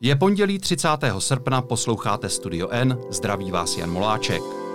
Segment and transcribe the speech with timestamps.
[0.00, 0.88] Je pondělí 30.
[1.18, 4.65] srpna, posloucháte Studio N, zdraví vás Jan Moláček.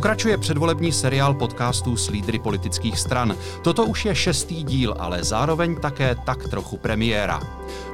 [0.00, 3.36] Pokračuje předvolební seriál podcastů s lídry politických stran.
[3.62, 7.40] Toto už je šestý díl, ale zároveň také tak trochu premiéra.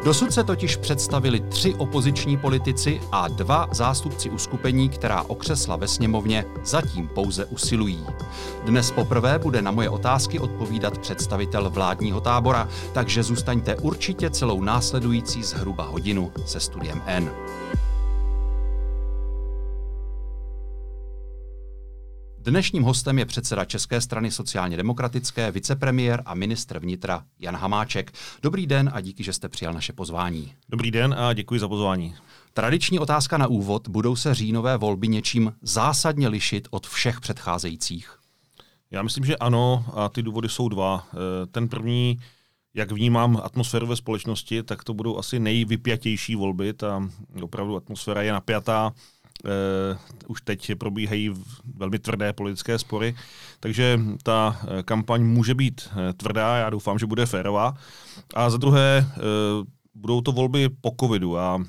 [0.04, 6.44] Dosud se totiž představili tři opoziční politici a dva zástupci uskupení, která okřesla ve sněmovně
[6.64, 8.06] zatím pouze usilují.
[8.64, 15.42] Dnes poprvé bude na moje otázky odpovídat představitel vládního tábora, takže zůstaňte určitě celou následující
[15.42, 17.30] zhruba hodinu se studiem N.
[22.46, 28.12] Dnešním hostem je předseda České strany sociálně demokratické, vicepremiér a ministr vnitra Jan Hamáček.
[28.42, 30.54] Dobrý den a díky, že jste přijal naše pozvání.
[30.68, 32.14] Dobrý den a děkuji za pozvání.
[32.52, 33.88] Tradiční otázka na úvod.
[33.88, 38.18] Budou se říjnové volby něčím zásadně lišit od všech předcházejících?
[38.90, 41.06] Já myslím, že ano a ty důvody jsou dva.
[41.12, 42.18] Eh, ten první,
[42.74, 46.72] jak vnímám atmosféru ve společnosti, tak to budou asi nejvypjatější volby.
[46.72, 47.08] Ta
[47.42, 48.92] opravdu atmosféra je napjatá
[50.26, 51.34] už teď probíhají
[51.74, 53.16] velmi tvrdé politické spory,
[53.60, 57.74] takže ta eh, kampaň může být eh, tvrdá, já doufám, že bude férová.
[58.34, 61.64] A za druhé, uh, budou to volby po covidu a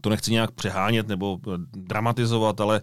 [0.00, 1.38] to nechci nějak přehánět nebo
[1.72, 2.82] dramatizovat, ale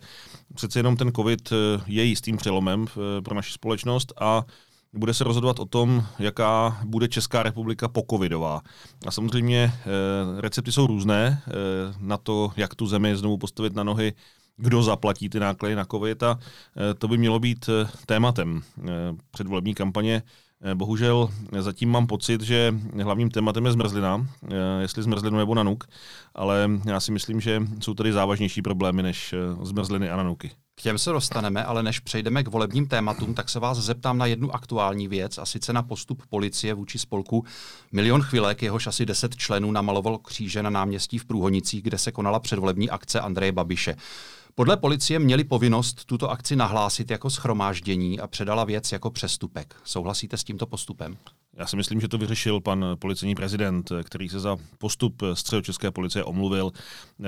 [0.55, 1.53] přece jenom ten covid
[1.85, 2.85] je jistým přelomem
[3.23, 4.44] pro naši společnost a
[4.93, 8.61] bude se rozhodovat o tom, jaká bude Česká republika pokovidová.
[9.05, 11.51] A samozřejmě eh, recepty jsou různé eh,
[11.99, 14.13] na to, jak tu zemi znovu postavit na nohy,
[14.57, 17.69] kdo zaplatí ty náklady na covid a eh, to by mělo být
[18.05, 18.61] tématem
[19.31, 20.23] předvolební kampaně.
[20.73, 21.29] Bohužel
[21.59, 24.27] zatím mám pocit, že hlavním tématem je zmrzlina,
[24.79, 25.83] jestli zmrzlinu nebo nanuk,
[26.35, 30.51] ale já si myslím, že jsou tady závažnější problémy než zmrzliny a nanuky.
[30.80, 34.25] K těm se dostaneme, ale než přejdeme k volebním tématům, tak se vás zeptám na
[34.25, 37.45] jednu aktuální věc, a sice na postup policie vůči spolku
[37.91, 42.40] Milion chvilek, jehož asi 10 členů namaloval kříže na náměstí v Průhonicích, kde se konala
[42.40, 43.95] předvolební akce Andreje Babiše.
[44.56, 49.75] Podle policie měli povinnost tuto akci nahlásit jako schromáždění a předala věc jako přestupek.
[49.84, 51.17] Souhlasíte s tímto postupem?
[51.59, 56.24] Já si myslím, že to vyřešil pan policejní prezident, který se za postup středočeské policie
[56.24, 56.72] omluvil.
[56.72, 57.24] Eh,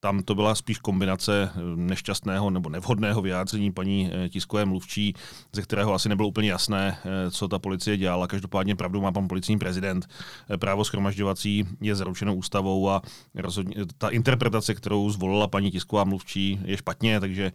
[0.00, 5.14] tam to byla spíš kombinace nešťastného nebo nevhodného vyjádření paní eh, tiskové mluvčí,
[5.52, 8.26] ze kterého asi nebylo úplně jasné, eh, co ta policie dělala.
[8.26, 10.06] Každopádně pravdu má pan policejní prezident.
[10.56, 13.02] Právo schromažďovací je zaručeno ústavou a
[13.34, 17.52] rozhodně ta interpretace, kterou zvolila paní tisková mluvčí, je špatně, takže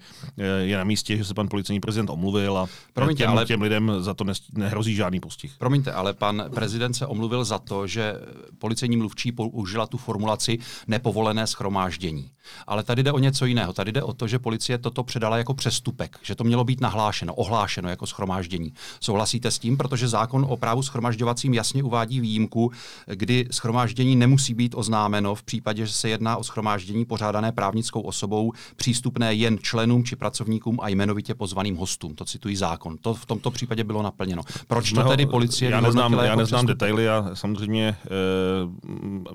[0.60, 3.46] je na místě, že se pan policejní prezident omluvil a Promiňte, těm, ale...
[3.46, 5.56] těm lidem za to nehrozí žádný postih.
[5.58, 8.16] Promiňte, ale pan prezident se omluvil za to, že
[8.60, 12.32] policejní mluvčí použila tu formulaci nepovolené schromáždění.
[12.68, 13.74] Ale tady jde o něco jiného.
[13.74, 17.36] Tady jde o to, že policie toto předala jako přestupek, že to mělo být nahlášeno,
[17.36, 18.74] ohlášeno jako schromáždění.
[19.00, 22.72] Souhlasíte s tím, protože zákon o právu schromažďovacím jasně uvádí výjimku,
[23.08, 28.54] kdy schromáždění nemusí být oznámeno v případě, že se jedná o schromáždění pořádané právnickou osobou,
[28.76, 32.16] přístupné jen členům či pracovníkům a jmenovitě pozvaným hostům.
[32.16, 32.98] To citují zákon.
[32.98, 34.42] To v tomto případě bylo naplněno.
[34.68, 37.96] Proč to tedy policie neznám, já neznám detaily a samozřejmě e,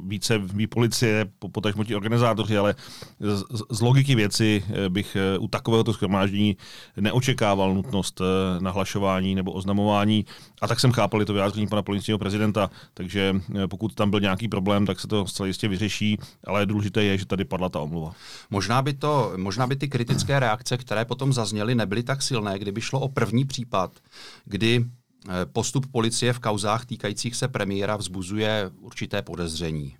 [0.02, 2.74] více ví policie, potažmo ti organizátoři, ale
[3.20, 6.56] z, z logiky věci eh, bych eh, u takovéhoto schromáždění
[6.96, 8.20] neočekával nutnost
[8.60, 10.24] nahlašování nebo oznamování.
[10.62, 13.36] A tak jsem chápal i to vyjádření pana policejního prezidenta, takže
[13.70, 17.26] pokud tam byl nějaký problém, tak se to zcela jistě vyřeší, ale důležité je, že
[17.26, 18.12] tady padla ta omluva.
[18.50, 22.80] Možná by, to, možná by ty kritické reakce, které potom zazněly, nebyly tak silné, kdyby
[22.80, 23.90] šlo o první případ,
[24.44, 24.84] kdy
[25.52, 29.96] postup policie v kauzách týkajících se premiéra vzbuzuje určité podezření.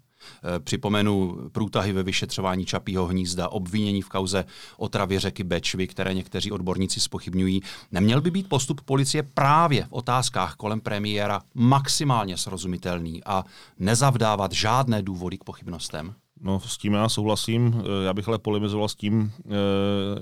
[0.56, 4.44] Eh, připomenu průtahy ve vyšetřování Čapího hnízda, obvinění v kauze
[4.76, 7.62] otravě řeky Bečvy, které někteří odborníci spochybňují.
[7.92, 13.44] Neměl by být postup policie právě v otázkách kolem premiéra maximálně srozumitelný a
[13.78, 16.14] nezavdávat žádné důvody k pochybnostem?
[16.44, 17.82] No, s tím já souhlasím.
[17.84, 19.50] Eh, já bych ale polemizoval s tím, eh,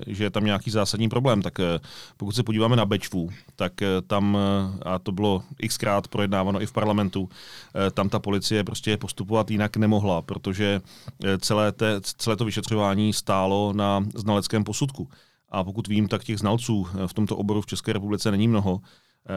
[0.07, 1.41] že je tam nějaký zásadní problém.
[1.41, 1.79] Tak eh,
[2.17, 3.73] pokud se podíváme na Bečvu, tak
[4.07, 4.37] tam,
[4.85, 7.29] a to bylo xkrát projednáváno i v parlamentu,
[7.93, 10.81] tam ta policie prostě postupovat jinak nemohla, protože
[11.39, 15.09] celé, té, celé to vyšetřování stálo na znaleckém posudku.
[15.49, 18.79] A pokud vím, tak těch znalců v tomto oboru v České republice není mnoho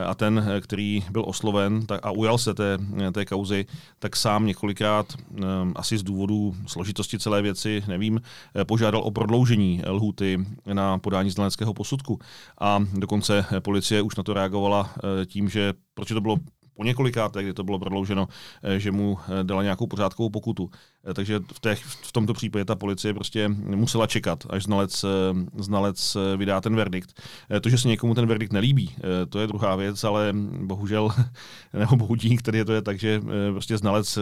[0.06, 2.78] a ten, který byl osloven a ujal se té,
[3.12, 3.66] té kauzy,
[3.98, 5.06] tak sám několikrát,
[5.36, 8.20] ehm, asi z důvodu složitosti celé věci, nevím,
[8.54, 12.18] eh, požádal o prodloužení lhuty na podání znaleckého posudku.
[12.60, 16.36] A dokonce policie už na to reagovala eh, tím, že proč to bylo
[16.76, 18.28] po několikáté, kdy to bylo prodlouženo,
[18.76, 20.70] že mu dala nějakou pořádkovou pokutu.
[21.14, 25.04] Takže v, těch, v tomto případě ta policie prostě musela čekat, až znalec,
[25.56, 27.22] znalec vydá ten verdikt.
[27.60, 28.94] To, že se někomu ten verdikt nelíbí,
[29.28, 31.08] to je druhá věc, ale bohužel,
[31.72, 33.20] nebo bohu dík, tedy to je tak, že
[33.52, 34.18] prostě znalec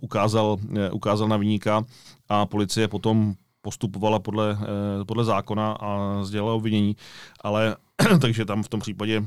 [0.00, 0.56] ukázal,
[0.92, 1.84] ukázal na vyníka
[2.28, 4.58] a policie potom postupovala podle,
[5.06, 6.96] podle zákona a sdělala obvinění,
[7.40, 7.76] ale
[8.20, 9.24] takže tam v tom případě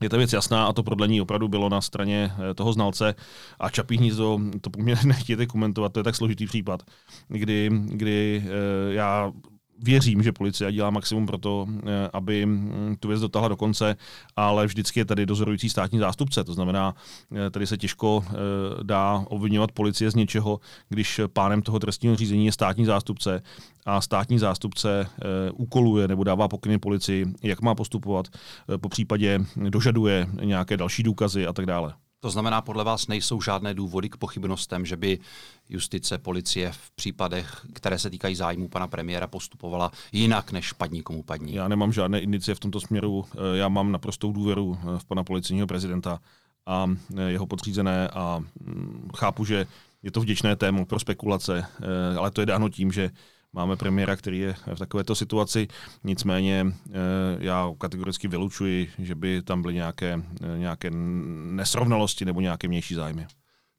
[0.00, 3.14] je ta věc jasná a to prodlení opravdu bylo na straně eh, toho znalce.
[3.60, 6.82] A Čapí hnízdo, to po mě nechtějte komentovat, to je tak složitý případ,
[7.28, 9.32] kdy, kdy eh, já
[9.82, 13.96] věřím, že policie dělá maximum pro to, eh, aby hm, tu věc dotáhla do konce,
[14.36, 16.44] ale vždycky je tady dozorující státní zástupce.
[16.44, 16.94] To znamená,
[17.46, 18.34] eh, tady se těžko eh,
[18.82, 23.42] dá obvinovat policie z něčeho, když pánem toho trestního řízení je státní zástupce
[23.86, 25.06] a státní zástupce
[25.54, 28.28] úkoluje nebo dává pokyny policii, jak má postupovat,
[28.80, 31.94] po případě dožaduje nějaké další důkazy a tak dále.
[32.20, 35.18] To znamená, podle vás nejsou žádné důvody k pochybnostem, že by
[35.68, 41.22] justice, policie v případech, které se týkají zájmu pana premiéra, postupovala jinak, než padní komu
[41.22, 41.54] padní?
[41.54, 43.24] Já nemám žádné indicie v tomto směru.
[43.34, 46.20] Eh, já mám naprostou důvěru eh, v pana policejního prezidenta
[46.66, 46.86] a
[47.16, 49.66] eh, jeho podřízené a mm, chápu, že
[50.02, 51.66] je to vděčné téma pro spekulace,
[52.18, 53.10] ale to je dáno tím, že
[53.52, 55.68] máme premiéra, který je v takovéto situaci.
[56.04, 56.92] Nicméně eh,
[57.38, 60.22] já kategoricky vylučuji, že by tam byly nějaké,
[60.54, 60.90] eh, nějaké
[61.50, 63.26] nesrovnalosti nebo nějaké vnější zájmy.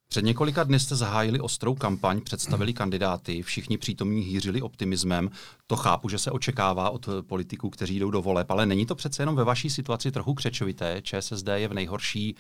[0.08, 5.30] Před několika dny jste zahájili ostrou kampaň, představili kandidáty, všichni přítomní hýřili optimismem.
[5.68, 9.22] To chápu, že se očekává od politiků, kteří jdou do voleb, ale není to přece
[9.22, 11.02] jenom ve vaší situaci trochu křečovité.
[11.02, 12.36] ČSSD je v nejhorší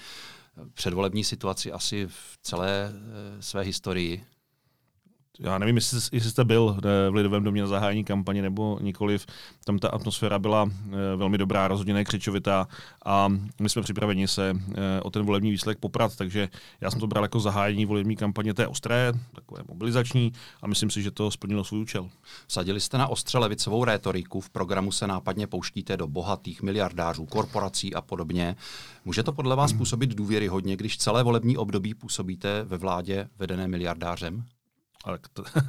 [0.73, 4.23] předvolební situaci asi v celé eh, své historii
[5.41, 9.25] já nevím, jestli, jestli jste byl eh, v Lidovém domě na zahájení kampaně nebo nikoliv.
[9.65, 12.67] Tam ta atmosféra byla eh, velmi dobrá, rozhodně nekřičovitá
[13.05, 13.27] a
[13.61, 16.49] my jsme připraveni se eh, o ten volební výsledek poprat, takže
[16.81, 20.89] já jsem to bral jako zahájení volební kampaně, to je ostré, takové mobilizační a myslím
[20.89, 22.09] si, že to splnilo svůj účel.
[22.47, 27.93] Sadili jste na ostře levicovou rétoriku, v programu se nápadně pouštíte do bohatých miliardářů, korporací
[27.93, 28.55] a podobně.
[29.05, 33.67] Může to podle vás působit důvěry hodně, když celé volební období působíte ve vládě vedené
[33.67, 34.45] miliardářem?
[35.03, 35.19] Ale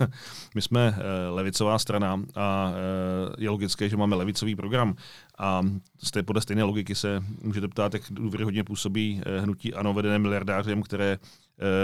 [0.55, 4.95] my jsme eh, levicová strana a eh, je logické, že máme levicový program.
[5.39, 5.63] A
[6.03, 10.19] z té podle stejné logiky se můžete ptát, jak důvěryhodně působí eh, hnutí ANO vedené
[10.19, 11.19] miliardářem, které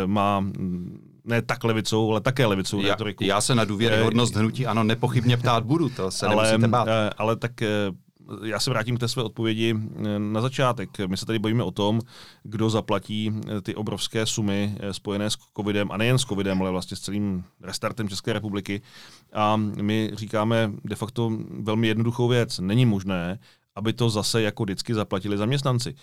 [0.06, 3.24] má mm, ne tak levicou, ale také levicou já, retoriku.
[3.24, 6.88] Já se na důvěryhodnost hnutí ANO nepochybně ptát budu, to se ale, nemusíte bát.
[7.18, 7.52] Ale tak
[8.44, 9.74] já se vrátím k té své odpovědi
[10.18, 10.90] na začátek.
[11.06, 12.00] My se tady bojíme o tom,
[12.42, 16.70] kdo zaplatí eh, ty obrovské sumy eh, spojené s covidem, a nejen s covidem, ale
[16.70, 18.82] vlastně s celým restartem České republiky.
[19.32, 22.58] A my říkáme de facto velmi jednoduchou věc.
[22.58, 23.38] Není možné,
[23.78, 25.94] aby to zase jako vždycky zaplatili zaměstnanci.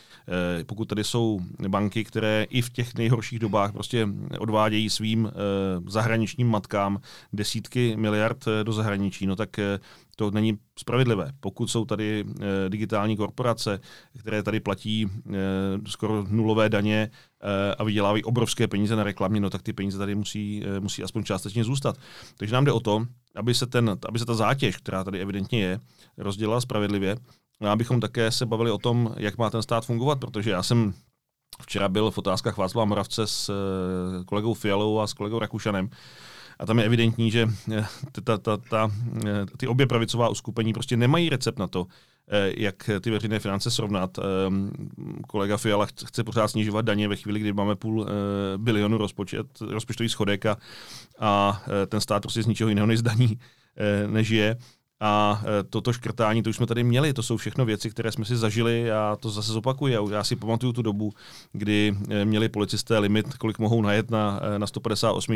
[0.65, 4.07] Pokud tady jsou banky, které i v těch nejhorších dobách prostě
[4.39, 5.31] odvádějí svým
[5.87, 6.99] zahraničním matkám
[7.33, 9.49] desítky miliard do zahraničí, no tak
[10.15, 11.31] to není spravedlivé.
[11.39, 13.79] Pokud jsou tady e, digitální korporace,
[14.19, 15.09] které tady platí e,
[15.87, 17.11] skoro nulové daně
[17.41, 21.03] e, a vydělávají obrovské peníze na reklamě, no tak ty peníze tady musí, e, musí
[21.03, 21.97] aspoň částečně zůstat.
[22.37, 23.05] Takže nám jde o to,
[23.35, 25.79] aby se, ten, aby se ta zátěž, která tady evidentně je,
[26.17, 27.15] rozdělila spravedlivě.
[27.61, 30.93] A abychom také se bavili o tom, jak má ten stát fungovat, protože já jsem
[31.61, 33.51] včera byl v otázkách Václava Moravce s
[34.25, 35.89] kolegou Fialou a s kolegou Rakušanem
[36.59, 37.85] a tam je evidentní, že eh,
[38.23, 38.91] ta, ta, ta,
[39.25, 41.87] eh, ty obě pravicová uskupení prostě nemají recept na to,
[42.27, 44.19] eh, jak ty veřejné finance srovnat.
[45.27, 48.07] Kolega Fiala chce pořád snižovat daně ve chvíli, kdy máme půl
[48.57, 50.57] bilionu rozpočet, rozpočtový schodek a,
[51.19, 53.39] a ten stát prostě z ničeho jiného než zdaní
[54.07, 54.57] nežije.
[54.99, 58.25] A e, toto škrtání, to už jsme tady měli, to jsou všechno věci, které jsme
[58.25, 60.09] si zažili a to zase zopakuju.
[60.09, 61.13] Já si pamatuju tu dobu,
[61.53, 65.35] kdy e, měli policisté limit, kolik mohou najet na, e, na 158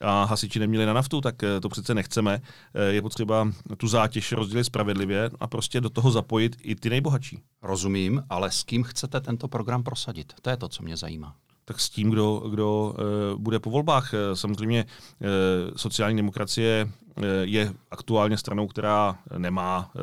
[0.00, 2.40] a hasiči neměli na naftu, tak to přece nechceme.
[2.88, 7.38] Je potřeba tu zátěž rozdělit spravedlivě a prostě do toho zapojit i ty nejbohatší.
[7.62, 10.32] Rozumím, ale s kým chcete tento program prosadit?
[10.42, 11.34] To je to, co mě zajímá
[11.66, 12.94] tak s tím, kdo, kdo
[13.34, 14.14] uh, bude po volbách.
[14.34, 15.28] Samozřejmě uh,
[15.76, 16.88] sociální demokracie
[17.42, 20.02] je aktuálně stranou, která nemá uh,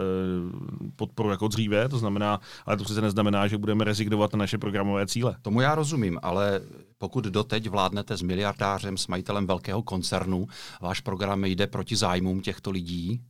[0.96, 5.08] podporu jako dříve, to znamená, ale to přece neznamená, že budeme rezignovat na naše programové
[5.08, 5.36] cíle.
[5.42, 6.62] Tomu já rozumím, ale
[6.98, 10.48] pokud doteď vládnete s miliardářem, s majitelem velkého koncernu,
[10.82, 13.22] váš program jde proti zájmům těchto lidí,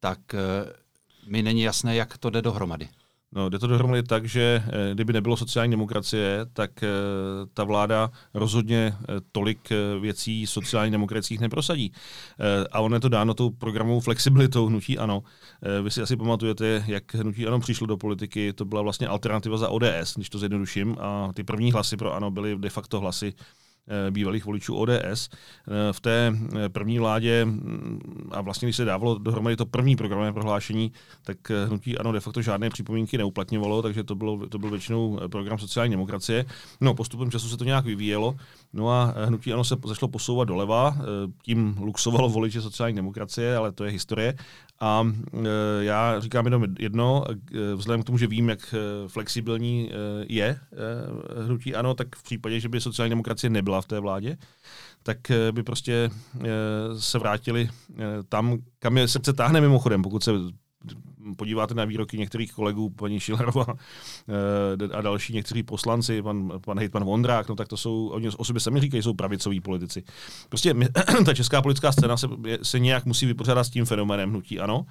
[0.00, 2.88] tak uh, mi není jasné, jak to jde dohromady.
[3.34, 6.88] No, jde to dohromady tak, že eh, kdyby nebylo sociální demokracie, tak eh,
[7.54, 9.68] ta vláda rozhodně eh, tolik
[10.00, 11.92] věcí sociálně demokratických neprosadí.
[12.72, 15.22] A ono je to dáno tou programovou flexibilitou hnutí ANO.
[15.82, 19.68] Vy si asi pamatujete, jak hnutí ANO přišlo do politiky, to byla vlastně alternativa za
[19.68, 23.34] ODS, když to zjednoduším, a ty první hlasy pro ANO byly de facto hlasy
[24.10, 25.28] bývalých voličů ODS.
[25.28, 29.96] Eh, v té eh, první vládě, mm, a vlastně když se dávalo dohromady to první
[29.96, 31.36] programové prohlášení, tak
[31.66, 35.90] hnutí ano de facto žádné připomínky neuplatňovalo, takže to, bylo, to byl většinou program sociální
[35.90, 36.44] demokracie.
[36.80, 38.36] No, postupem času se to nějak vyvíjelo,
[38.72, 40.96] no a hnutí ano se zašlo posouvat doleva,
[41.42, 44.34] tím luxovalo voliče sociální demokracie, ale to je historie.
[44.84, 49.90] A e, já říkám jenom jedno, e, vzhledem k tomu, že vím, jak e, flexibilní
[50.28, 50.58] je
[51.44, 54.36] hnutí ANO, tak v případě, že by sociální demokracie nebyla v té vládě,
[55.02, 55.18] tak
[55.52, 56.10] by prostě
[56.98, 57.68] se vrátili
[58.28, 60.32] tam, kam je srdce táhne mimochodem, pokud se
[61.36, 63.66] podíváte na výroky některých kolegů, paní Šilerová
[64.92, 68.60] a další někteří poslanci, pan, pan hejtman Vondrák, no tak to jsou, oni o sobě
[68.60, 70.02] sami říkají, jsou pravicoví politici.
[70.48, 70.88] Prostě my,
[71.24, 72.28] ta česká politická scéna se,
[72.62, 74.86] se nějak musí vypořádat s tím fenoménem hnutí, ano,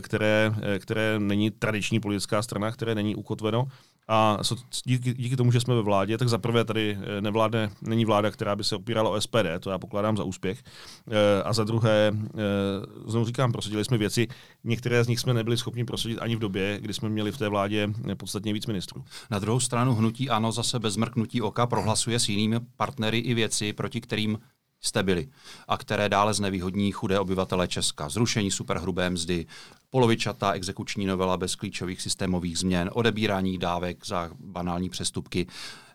[0.00, 3.66] které, které není tradiční politická strana, které není ukotveno
[4.10, 4.38] a
[4.84, 8.56] díky, díky tomu, že jsme ve vládě, tak zaprvé tady eh, nevládne, není vláda, která
[8.56, 10.62] by se opírala o SPD, to já pokládám za úspěch.
[11.10, 12.40] Eh, a za druhé, eh,
[13.06, 14.28] znovu říkám, prosadili jsme věci,
[14.64, 17.48] některé z nich jsme nebyli schopni prosadit ani v době, kdy jsme měli v té
[17.48, 19.04] vládě podstatně víc ministrů.
[19.30, 23.72] Na druhou stranu hnutí ANO zase bez mrknutí oka prohlasuje s jinými partnery i věci,
[23.72, 24.38] proti kterým
[24.80, 25.28] jste byli
[25.68, 28.08] a které dále znevýhodní chudé obyvatele Česka.
[28.08, 29.46] Zrušení superhrubé mzdy,
[29.90, 35.46] polovičatá exekuční novela bez klíčových systémových změn, odebírání dávek za banální přestupky.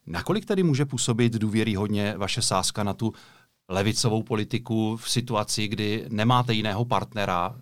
[0.08, 3.14] Nakolik tedy může působit důvěryhodně vaše sázka na tu
[3.70, 7.56] levicovou politiku v situaci, kdy nemáte jiného partnera,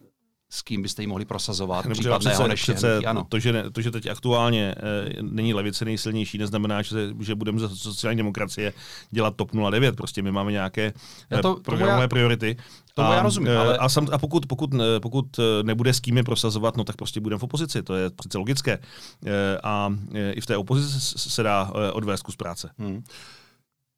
[0.53, 3.25] s kým byste ji mohli prosazovat, Dobře, případného přece, přece ano.
[3.29, 7.60] To, že, ne, to, že teď aktuálně e, není levice nejsilnější, neznamená, že, že budeme
[7.60, 8.74] za sociální demokracie
[9.12, 9.95] dělat TOP 09.
[9.95, 10.93] Prostě my máme nějaké
[11.31, 12.57] e, to, programové já, priority.
[12.93, 13.77] To a, já rozumím, eh, ale...
[13.77, 14.69] A, sam, a pokud, pokud,
[15.00, 18.38] pokud nebude s kým je prosazovat, no tak prostě budeme v opozici, to je přece
[18.38, 18.72] logické.
[19.25, 22.69] E, a e, i v té opozici se dá odvést kus práce.
[22.77, 23.03] Hmm.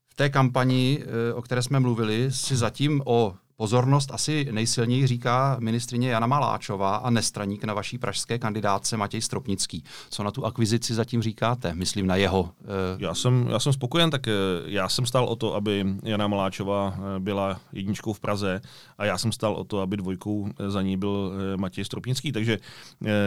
[0.09, 6.09] V té kampani, o které jsme mluvili, si zatím o Pozornost asi nejsilněji říká ministrině
[6.09, 9.83] Jana Maláčová a nestraník na vaší pražské kandidáce Matěj Stropnický.
[10.09, 11.75] Co na tu akvizici zatím říkáte?
[11.75, 12.41] Myslím na jeho.
[12.41, 12.49] Uh...
[12.97, 14.31] Já, jsem, já jsem spokojen, tak eh,
[14.65, 18.61] já jsem stál o to, aby Jana Maláčová eh, byla jedničkou v Praze
[18.97, 22.57] a já jsem stál o to, aby dvojkou za ní byl Matěj Stropnický, takže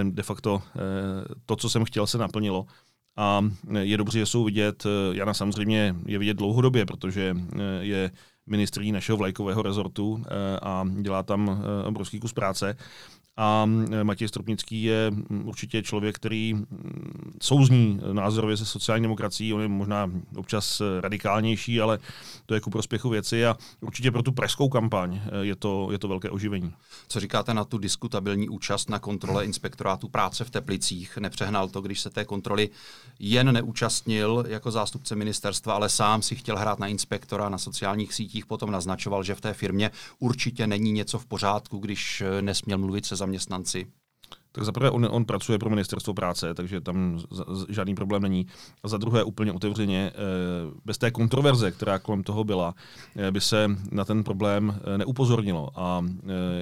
[0.02, 0.62] de facto
[1.47, 2.66] to, co jsem chtěl, se naplnilo.
[3.16, 3.44] A
[3.80, 7.37] je dobře, že jsou vidět, Jana samozřejmě je vidět dlouhodobě, protože
[7.80, 8.11] je
[8.49, 12.76] ministrní našeho vlajkového rezortu eh, a dělá tam eh, obrovský kus práce.
[13.40, 19.54] A eh, Matěj Stropnický je mm, určitě člověk, který mm, souzní názorově se sociální demokracií.
[19.54, 21.99] On je možná občas radikálnější, ale
[22.47, 26.09] to je ku prospěchu věci a určitě pro tu pražskou kampaň je to, je to
[26.09, 26.73] velké oživení.
[27.09, 31.16] Co říkáte na tu diskutabilní účast na kontrole inspektorátu práce v Teplicích?
[31.16, 32.68] Nepřehnal to, když se té kontroly
[33.18, 38.47] jen neúčastnil jako zástupce ministerstva, ale sám si chtěl hrát na inspektora na sociálních sítích,
[38.47, 43.16] potom naznačoval, že v té firmě určitě není něco v pořádku, když nesměl mluvit se
[43.16, 43.27] zaměstnanci.
[44.52, 47.18] Tak za prvé on, on pracuje pro ministerstvo práce, takže tam
[47.68, 48.47] žádný problém není.
[48.82, 50.18] A za druhé úplně otevřeně, eh,
[50.85, 52.75] bez té kontroverze, která kolem toho byla,
[53.16, 55.68] eh, by se na ten problém eh, neupozornilo.
[55.75, 56.04] A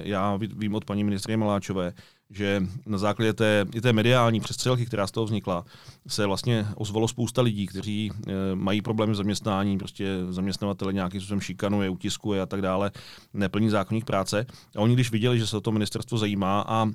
[0.03, 1.93] já vím od paní ministrině Maláčové,
[2.29, 5.65] že na základě té, té mediální přestřelky, která z toho vznikla,
[6.07, 11.41] se vlastně ozvalo spousta lidí, kteří e, mají problémy s zaměstnání, prostě zaměstnavatele nějakým způsobem
[11.41, 12.91] šikanuje, utiskuje a tak dále,
[13.33, 14.45] neplní zákonník práce.
[14.75, 16.87] A oni, když viděli, že se o to ministerstvo zajímá a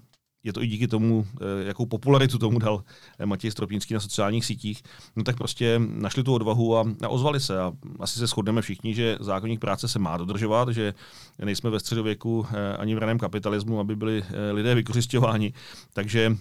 [0.45, 2.85] je to i díky tomu, eh, jakou popularitu tomu dal
[3.19, 4.83] eh, Matěj Stropnický na sociálních sítích,
[5.17, 7.61] no tak prostě našli tu odvahu a, a ozvali se.
[7.61, 10.95] A asi se shodneme všichni, že zákonník práce se má dodržovat, že
[11.45, 15.53] nejsme ve středověku eh, ani v raném kapitalismu, aby byli lidé vykořišťováni.
[15.93, 16.37] Takže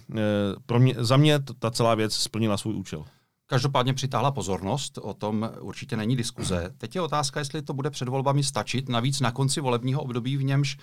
[0.66, 3.04] pro mě, za mě ta celá věc splnila svůj účel.
[3.52, 6.70] Každopádně přitáhla pozornost, o tom určitě není diskuze.
[6.78, 10.42] Teď je otázka, jestli to bude před volbami stačit, navíc na konci volebního období, v
[10.42, 10.78] němž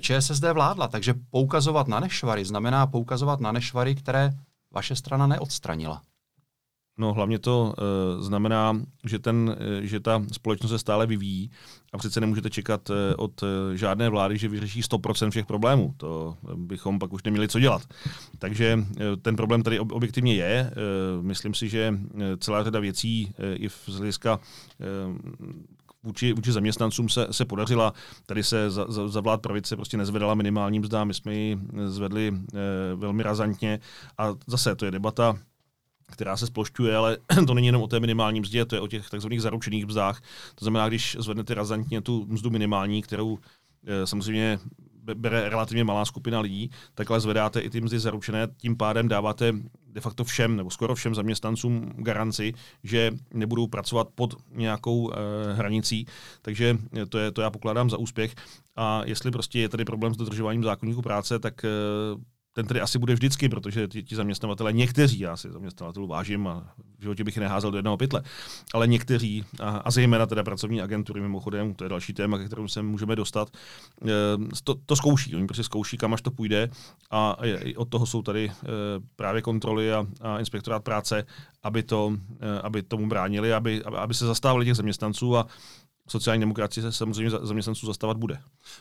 [0.00, 0.88] ČSSD vládla.
[0.88, 4.30] Takže poukazovat na nešvary znamená poukazovat na nešvary, které
[4.70, 6.02] vaše strana neodstranila.
[6.98, 11.50] No hlavně to e, znamená, že, ten, e, že ta společnost se stále vyvíjí
[11.92, 15.94] a přece nemůžete čekat e, od e, žádné vlády, že vyřeší 100% všech problémů.
[15.96, 17.82] To bychom pak už neměli co dělat.
[18.38, 20.44] Takže e, ten problém tady ob, objektivně je.
[20.44, 20.72] E,
[21.22, 21.94] myslím si, že
[22.38, 24.40] celá řada věcí e, i z hlediska
[24.80, 24.84] e,
[26.02, 27.92] vůči, vůči zaměstnancům se, se podařila.
[28.26, 32.28] Tady se za, za, za vlád pravice prostě nezvedala minimální mzda, my jsme ji zvedli
[32.28, 33.80] e, velmi razantně
[34.18, 35.38] a zase to je debata
[36.12, 39.10] která se splošťuje, ale to není jenom o té minimální mzdě, to je o těch
[39.10, 40.20] takzvaných zaručených mzdách.
[40.54, 43.38] To znamená, když zvednete razantně tu mzdu minimální, kterou
[43.86, 44.58] eh, samozřejmě
[45.14, 49.52] bere relativně malá skupina lidí, takhle zvedáte i ty mzdy zaručené, tím pádem dáváte
[49.86, 55.14] de facto všem, nebo skoro všem zaměstnancům garanci, že nebudou pracovat pod nějakou e,
[55.52, 56.06] hranicí,
[56.42, 58.34] takže to, je, to já pokládám za úspěch.
[58.76, 61.68] A jestli prostě je tady problém s dodržováním zákonníku práce, tak e,
[62.58, 66.74] ten tedy asi bude vždycky, protože ti, ti zaměstnavatele, někteří, já si zaměstnavatelů vážím a
[66.98, 68.22] v životě bych je neházel do jednoho pytle,
[68.74, 72.68] ale někteří, a, a zejména teda pracovní agentury mimochodem, to je další téma, ke kterému
[72.68, 73.48] se můžeme dostat,
[74.02, 74.10] e,
[74.64, 76.70] to, to zkouší, oni prostě zkouší, kam až to půjde
[77.10, 77.36] a
[77.76, 78.52] od toho jsou tady e,
[79.16, 81.26] právě kontroly a, a inspektorát práce,
[81.62, 85.46] aby, to, e, aby tomu bránili, aby, aby se zastávali těch zaměstnanců a
[86.08, 88.38] sociální demokracie se samozřejmě zaměstnanců zastávat bude.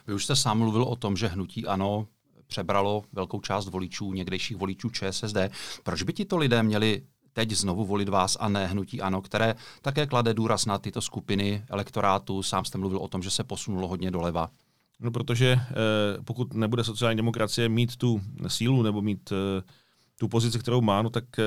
[0.07, 2.07] Vy už jste sám mluvil o tom, že hnutí ano
[2.47, 5.37] přebralo velkou část voličů, někdejších voličů ČSSD.
[5.83, 7.01] Proč by tito lidé měli
[7.33, 11.63] teď znovu volit vás a ne hnutí ANO, které také klade důraz na tyto skupiny
[11.69, 12.43] elektorátu.
[12.43, 14.49] Sám jste mluvil o tom, že se posunulo hodně doleva.
[14.99, 15.73] No protože eh,
[16.23, 19.61] pokud nebude sociální demokracie mít tu sílu nebo mít eh,
[20.19, 21.43] tu pozici, kterou má, no tak eh,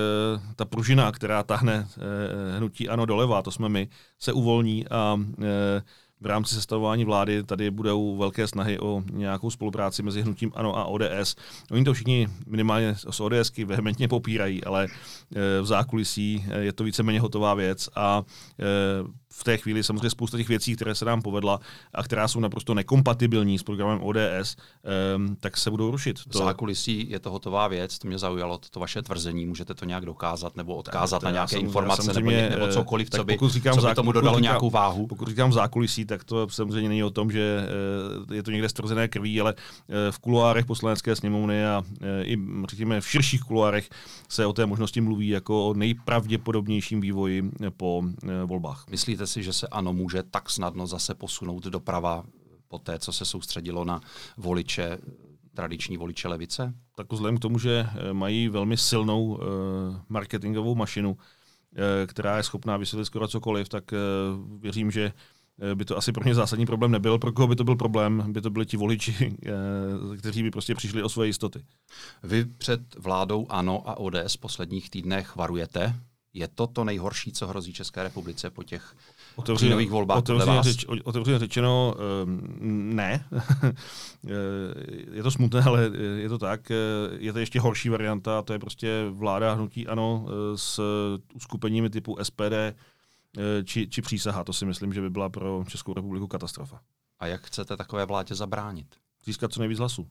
[0.56, 3.88] ta pružina, která tahne eh, hnutí ANO doleva, to jsme my,
[4.18, 5.82] se uvolní a eh,
[6.20, 10.84] v rámci sestavování vlády tady budou velké snahy o nějakou spolupráci mezi hnutím ANO a
[10.84, 11.36] ODS.
[11.70, 16.84] Oni to všichni minimálně z ODSky vehementně popírají, ale e, v zákulisí e, je to
[16.84, 18.22] víceméně hotová věc a
[18.58, 18.64] e,
[19.32, 21.60] v té chvíli samozřejmě spousta těch věcí, které se nám povedla
[21.94, 24.56] a která jsou naprosto nekompatibilní s programem ODS,
[25.40, 26.24] tak se budou rušit.
[26.24, 26.38] To...
[26.38, 30.06] V zákulisí je to hotová věc, to mě zaujalo, to vaše tvrzení, můžete to nějak
[30.06, 33.94] dokázat nebo odkázat na nějaké informace nebo, nebo cokoliv, co by, pokud říkám co by
[33.94, 35.06] tomu dodalo říkám, nějakou váhu?
[35.06, 37.66] Pokud říkám zákulisí, tak to samozřejmě není o tom, že
[38.26, 42.38] uh, je to někde stvrzené krví, ale uh, v kuloárech poslanecké sněmovny a uh, i
[42.68, 43.90] řekněme v širších kuloárech
[44.28, 48.02] se o té možnosti mluví jako o nejpravděpodobnějším vývoji po
[48.44, 48.84] volbách.
[48.90, 52.24] Myslíte si, že se ano může tak snadno zase posunout doprava
[52.68, 54.00] po té, co se soustředilo na
[54.36, 54.98] voliče,
[55.54, 56.74] tradiční voliče levice?
[56.94, 59.40] Tak vzhledem k tomu, že eh, mají velmi silnou
[60.08, 61.16] marketingovou mašinu,
[62.06, 63.84] která je schopná vysvětlit skoro cokoliv, tak
[64.58, 65.12] věřím, že
[65.74, 67.18] by to asi pro ně zásadní problém nebyl.
[67.18, 69.36] Pro koho by to byl problém, by to byli ti voliči,
[70.18, 71.62] kteří by prostě přišli o své jistoty.
[72.22, 75.94] Vy před vládou ANO a ODS v posledních týdnech varujete
[76.34, 78.94] je to to nejhorší, co hrozí České republice po těch
[79.70, 80.18] nových volbách?
[80.18, 81.94] Otevřeně, řeč, otevřeně řečeno,
[82.24, 83.24] um, ne.
[85.12, 86.72] je to smutné, ale je to tak.
[87.18, 90.80] Je to ještě horší varianta, to je prostě vláda hnutí ano s
[91.34, 92.54] uskupeními typu SPD
[93.64, 94.44] či, či přísaha.
[94.44, 96.80] To si myslím, že by byla pro Českou republiku katastrofa.
[97.18, 98.86] A jak chcete takové vládě zabránit?
[99.24, 100.08] Získat co nejvíc hlasů.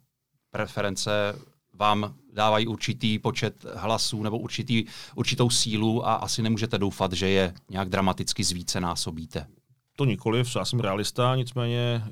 [0.52, 1.36] Preference
[1.74, 7.54] vám dávají určitý počet hlasů nebo určitý, určitou sílu a asi nemůžete doufat, že je
[7.70, 9.48] nějak dramaticky zvíce násobíte.
[9.96, 12.04] To nikoliv, já jsem realista, nicméně e,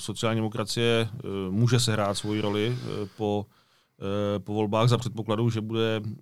[0.00, 3.46] sociální demokracie e, může sehrát svoji roli e, po,
[4.36, 6.16] e, po volbách za předpokladu, že bude mm,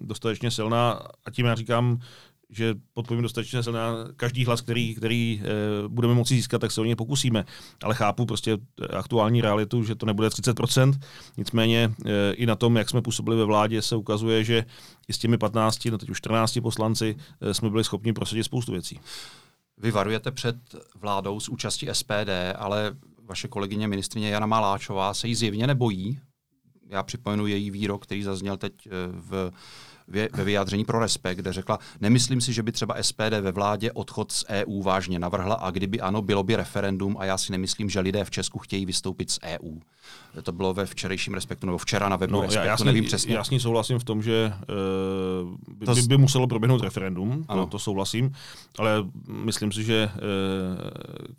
[0.00, 0.92] dostatečně silná
[1.24, 2.00] a tím já říkám,
[2.50, 6.84] že podpovím dostatečně silná každý hlas, který, který e, budeme moci získat, tak se o
[6.84, 7.44] ně pokusíme.
[7.82, 8.58] Ale chápu prostě
[8.90, 11.00] aktuální realitu, že to nebude 30%.
[11.36, 14.64] Nicméně e, i na tom, jak jsme působili ve vládě, se ukazuje, že
[15.08, 18.72] i s těmi 15, no teď už 14 poslanci e, jsme byli schopni prosadit spoustu
[18.72, 19.00] věcí.
[19.78, 20.56] Vy varujete před
[21.00, 26.18] vládou s účastí SPD, ale vaše kolegyně ministrině Jana Maláčová se jí zjevně nebojí.
[26.88, 28.72] Já připomenu její výrok, který zazněl teď
[29.12, 29.52] v
[30.08, 34.32] ve vyjádření pro Respekt, kde řekla, nemyslím si, že by třeba SPD ve vládě odchod
[34.32, 38.00] z EU vážně navrhla a kdyby ano, bylo by referendum a já si nemyslím, že
[38.00, 39.78] lidé v Česku chtějí vystoupit z EU.
[40.42, 43.34] To bylo ve včerejším Respektu, nebo včera na webu no, Respektu, já, já nevím přesně.
[43.34, 44.52] Já s ní souhlasím v tom, že
[45.42, 47.64] uh, by, to by, by muselo proběhnout referendum, ano.
[47.64, 48.32] to, to souhlasím,
[48.78, 50.20] ale myslím si, že uh,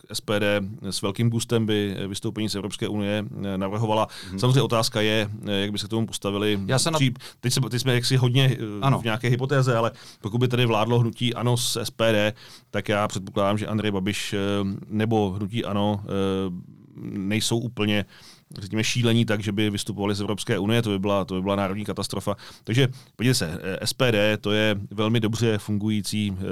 [0.09, 0.43] eh, SPD
[0.89, 4.07] s velkým gustem by vystoupení z Evropské unie eh, navrhovala.
[4.29, 4.39] Hmm.
[4.39, 6.59] Samozřejmě otázka je, jak by se k tomu postavili.
[6.65, 6.99] Já se na...
[7.39, 8.99] teď, se, teď jsme jaksi hodně ano.
[8.99, 9.91] v nějaké hypotéze, ale
[10.21, 12.35] pokud by tady vládlo hnutí ANO s SPD,
[12.71, 14.35] tak já předpokládám, že Andrej Babiš
[14.87, 16.03] nebo hnutí ANO
[17.01, 18.05] nejsou úplně
[18.57, 21.55] řekněme, šílení tak, že by vystupovali z Evropské unie, to by byla, to by byla
[21.55, 22.35] národní katastrofa.
[22.63, 26.43] Takže podívejte se, eh, SPD to je velmi dobře fungující eh,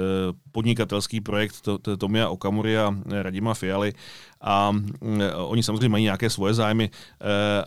[0.52, 3.92] podnikatelský projekt to, to, Tomia Okamury a eh, Radima Fialy
[4.40, 4.90] a mm,
[5.34, 6.90] oni samozřejmě mají nějaké svoje zájmy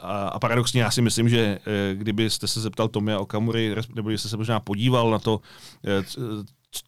[0.01, 1.59] a, a paradoxně já si myslím, že
[1.93, 5.41] kdybyste se zeptal Tomia Okamury, nebo kdybyste se možná podíval na to,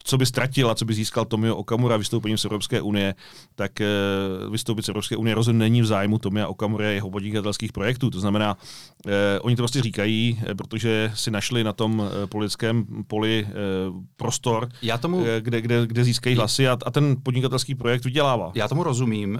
[0.03, 3.15] co by ztratil a co by získal Tomio Okamura vystoupením z Evropské unie,
[3.55, 7.71] tak uh, vystoupit z Evropské unie rozhodně není v zájmu Tomia Okamura a jeho podnikatelských
[7.71, 8.09] projektů.
[8.09, 8.57] To znamená,
[9.05, 13.47] uh, oni to prostě říkají, protože si našli na tom uh, politickém poli
[13.89, 15.25] uh, prostor, Já tomu...
[15.39, 18.51] kde, kde, kde získají hlasy a, a ten podnikatelský projekt vydělává.
[18.55, 19.39] Já tomu rozumím.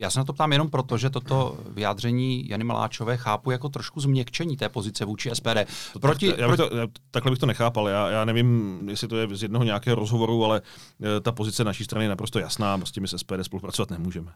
[0.00, 4.00] Já se na to ptám jenom proto, že toto vyjádření Jany Maláčové chápu jako trošku
[4.00, 5.58] změkčení té pozice vůči SPD.
[6.00, 6.70] Proti, já bych to,
[7.10, 7.88] takhle bych to nechápal.
[7.88, 10.62] Já, já nevím, jestli to je z jednoho nějakého rozhovoru, ale
[11.16, 12.78] e, ta pozice naší strany je naprosto jasná.
[12.78, 14.32] Prostě my s SPD spolupracovat nemůžeme.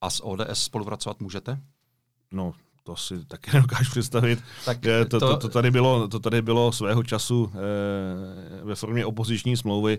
[0.00, 1.60] A s ODS spolupracovat můžete?
[2.32, 2.52] No,
[2.86, 4.38] to si taky nedokážu představit.
[4.64, 9.56] Tak to, to, to, tady bylo, to tady bylo svého času e, ve formě opoziční
[9.56, 9.98] smlouvy,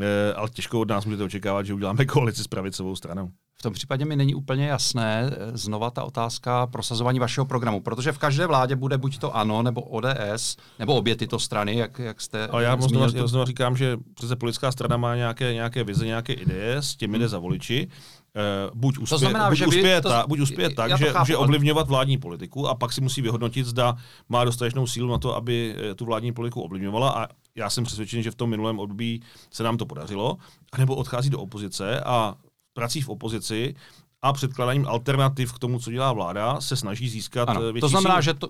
[0.00, 3.30] e, ale těžko od nás můžete očekávat, že uděláme koalici s pravicovou stranou.
[3.58, 8.18] V tom případě mi není úplně jasné znova ta otázka prosazování vašeho programu, protože v
[8.18, 12.46] každé vládě bude buď to ANO, nebo ODS, nebo obě tyto strany, jak, jak jste.
[12.46, 16.32] Ale já znovu, já znovu říkám, že přece politická strana má nějaké, nějaké vize, nějaké
[16.32, 17.88] ideje, s těmi jde za voliči
[18.36, 21.36] Uh, buď uspěje, to znamená, buď že uspěje, to, ta, buď uspěje tak, že může
[21.36, 23.96] ovlivňovat vládní politiku a pak si musí vyhodnotit, zda
[24.28, 28.22] má dostatečnou sílu na to, aby eh, tu vládní politiku ovlivňovala a já jsem přesvědčen,
[28.22, 30.36] že v tom minulém období se nám to podařilo,
[30.78, 32.34] nebo odchází do opozice a
[32.72, 33.74] prací v opozici
[34.22, 37.88] a předkládáním alternativ k tomu, co dělá vláda, se snaží získat ano, eh, větší To
[37.88, 38.22] znamená, sílu.
[38.22, 38.48] že to,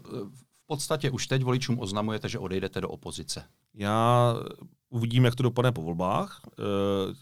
[0.64, 3.44] v podstatě už teď voličům oznamujete, že odejdete do opozice.
[3.74, 4.34] Já
[4.94, 6.40] uvidím, jak to dopadne po volbách.
[6.46, 6.62] Eh,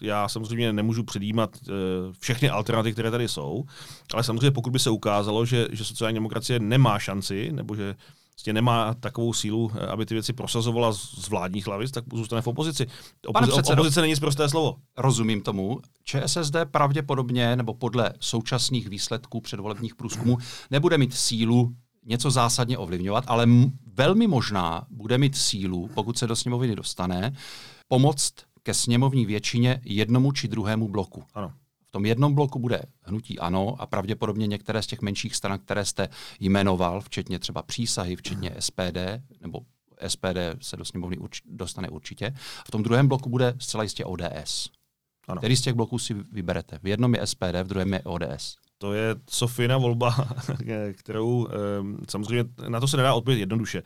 [0.01, 1.71] já samozřejmě nemůžu předjímat eh,
[2.19, 3.63] všechny alternativy, které tady jsou,
[4.13, 7.95] ale samozřejmě pokud by se ukázalo, že, že sociální demokracie nemá šanci, nebo že
[8.33, 12.47] prostě nemá takovou sílu, eh, aby ty věci prosazovala z vládních hlavic, tak zůstane v
[12.47, 12.87] opozici.
[13.27, 14.75] Opozi- předsedo, opozice není prosté slovo.
[14.97, 15.79] Rozumím tomu.
[16.03, 20.37] ČSSD pravděpodobně, nebo podle současných výsledků předvolebních průzkumů,
[20.71, 26.27] nebude mít sílu něco zásadně ovlivňovat, ale m- velmi možná bude mít sílu, pokud se
[26.27, 27.35] do sněmoviny dostane,
[27.87, 31.23] pomoct ke sněmovní většině jednomu či druhému bloku.
[31.33, 31.53] Ano.
[31.87, 35.85] V tom jednom bloku bude hnutí ANO a pravděpodobně některé z těch menších stran, které
[35.85, 38.97] jste jmenoval, včetně třeba přísahy, včetně SPD,
[39.41, 39.59] nebo
[40.07, 42.33] SPD se do sněmovny urč- dostane určitě.
[42.67, 44.69] V tom druhém bloku bude zcela jistě ODS.
[45.27, 45.37] Ano.
[45.39, 46.79] Který z těch bloků si vyberete?
[46.83, 50.15] V jednom je SPD, v druhém je ODS to je Sofina volba,
[50.93, 51.47] kterou
[52.09, 53.83] samozřejmě na to se nedá odpovědět jednoduše.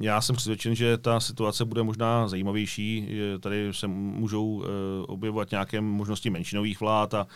[0.00, 3.08] Já jsem přesvědčen, že ta situace bude možná zajímavější.
[3.40, 4.66] Tady se můžou eh,
[5.06, 7.26] objevovat nějaké možnosti menšinových vlád a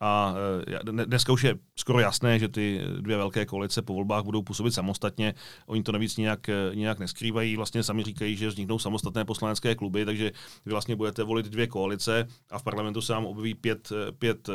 [0.00, 0.34] a
[0.66, 4.74] e, dneska už je skoro jasné, že ty dvě velké koalice po volbách budou působit
[4.74, 5.34] samostatně.
[5.66, 7.56] Oni to navíc nějak, e, nějak neskrývají.
[7.56, 10.32] Vlastně sami říkají, že vzniknou samostatné poslanecké kluby, takže
[10.66, 14.50] vy vlastně budete volit dvě koalice a v parlamentu se vám objeví pět, e, pět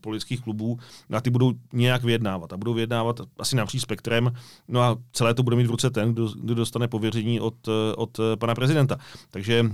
[0.00, 0.78] politických klubů
[1.12, 2.52] a ty budou nějak vyjednávat.
[2.52, 4.32] A budou vyjednávat asi napříč spektrem.
[4.68, 8.20] No a celé to bude mít v ruce ten, kdo, kdo dostane pověření od, od
[8.38, 8.98] pana prezidenta.
[9.30, 9.64] Takže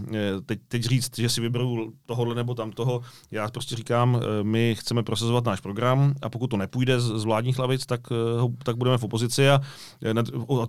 [0.47, 3.01] teď, teď říct, že si vyberou tohohle nebo tam toho,
[3.31, 7.59] já prostě říkám, my chceme prosazovat náš program a pokud to nepůjde z, z vládních
[7.59, 9.61] hlavic, tak, eh, tak budeme v opozici a
[10.05, 10.15] eh,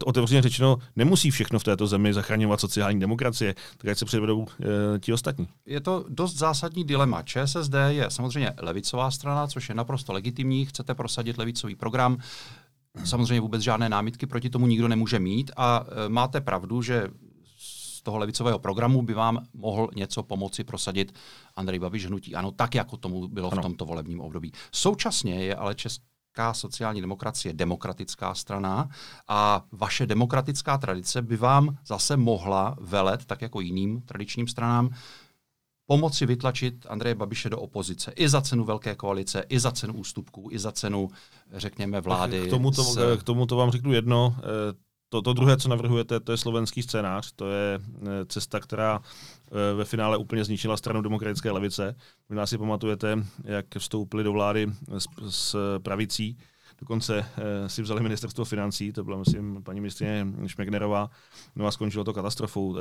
[0.06, 4.46] otevřeně řečeno nemusí všechno v této zemi zachraňovat sociální demokracie, tak ať se předvedou
[4.96, 5.48] e, ti ostatní.
[5.66, 7.24] Je to dost zásadní dilema.
[7.24, 12.18] ČSSD je samozřejmě levicová strana, což je naprosto legitimní, chcete prosadit levicový program,
[13.04, 17.08] Samozřejmě vůbec žádné námitky proti tomu nikdo nemůže mít a máte pravdu, že
[18.08, 21.14] toho levicového programu by vám mohl něco pomoci prosadit
[21.56, 22.36] Andrej Babiš hnutí.
[22.36, 23.62] Ano, tak jako tomu bylo ano.
[23.62, 24.52] v tomto volebním období.
[24.72, 28.90] Současně je ale Česká sociální demokracie demokratická strana
[29.28, 34.90] a vaše demokratická tradice by vám zase mohla velet, tak jako jiným tradičním stranám,
[35.86, 38.12] pomoci vytlačit Andreje Babiše do opozice.
[38.16, 41.10] I za cenu velké koalice, i za cenu ústupků, i za cenu,
[41.54, 42.48] řekněme, vlády.
[42.48, 43.18] K tomuto, s...
[43.20, 44.36] k tomuto vám řeknu jedno.
[45.10, 47.32] To, to druhé, co navrhujete, to je slovenský scénář.
[47.36, 51.96] To je eh, cesta, která eh, ve finále úplně zničila stranu demokratické levice.
[52.30, 54.68] Nás si pamatujete, jak vstoupili do vlády
[54.98, 56.38] s, s pravicí.
[56.80, 61.10] Dokonce eh, si vzali ministerstvo financí, to byla, myslím, paní ministrině Šmegnerová,
[61.56, 62.78] no a skončilo to katastrofou.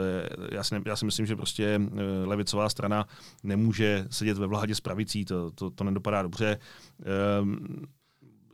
[0.53, 1.81] Já si, ne, já si myslím, že prostě
[2.25, 3.07] levicová strana
[3.43, 6.59] nemůže sedět ve vládě s pravicí, to, to, to nedopadá dobře.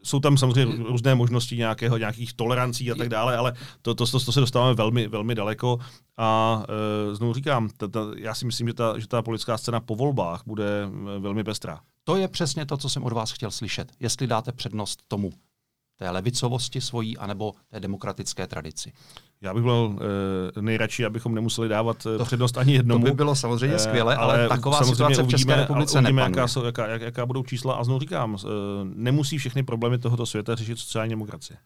[0.03, 4.21] Jsou tam samozřejmě různé možnosti nějakého, nějakých tolerancí a tak dále, ale to, to, to,
[4.21, 5.79] to se dostáváme velmi, velmi daleko.
[6.17, 6.63] A
[7.11, 9.95] e, znovu říkám, ta, ta, já si myslím, že ta, že ta politická scéna po
[9.95, 11.81] volbách bude e, velmi pestrá.
[12.05, 13.93] To je přesně to, co jsem od vás chtěl slyšet.
[14.01, 15.31] Jestli dáte přednost tomu,
[15.97, 18.93] té levicovosti svojí, anebo té demokratické tradici.
[19.41, 19.99] Já bych byl
[20.59, 23.05] e, nejradši, abychom nemuseli dávat to, přednost ani jednomu.
[23.05, 26.65] To by bylo samozřejmě skvělé, ale, ale taková situace v České republice uvidíme, jaká, jsou,
[26.65, 27.75] jaká, jak, jaká budou čísla.
[27.75, 28.49] A znovu říkám, e,
[28.85, 31.59] nemusí všechny problémy tohoto světa řešit sociální demokracie.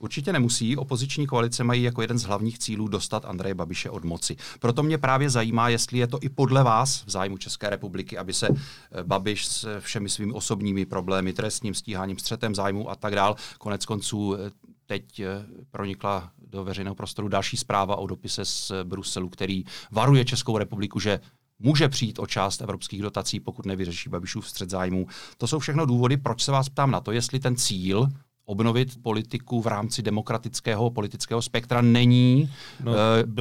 [0.00, 0.76] Určitě nemusí.
[0.76, 4.36] Opoziční koalice mají jako jeden z hlavních cílů dostat Andreje Babiše od moci.
[4.60, 8.32] Proto mě právě zajímá, jestli je to i podle vás v zájmu České republiky, aby
[8.32, 13.36] se eh, Babiš s všemi svými osobními problémy, trestním stíháním, střetem zájmu a tak dál,
[13.58, 14.50] konec konců eh,
[14.86, 20.58] teď eh, pronikla do veřejného prostoru další zpráva o dopise z Bruselu, který varuje Českou
[20.58, 21.20] republiku, že
[21.58, 25.06] může přijít o část evropských dotací, pokud nevyřeší Babišův střed zájmů.
[25.38, 28.08] To jsou všechno důvody, proč se vás ptám na to, jestli ten cíl
[28.46, 32.50] obnovit politiku v rámci demokratického politického spektra není
[32.84, 32.92] no,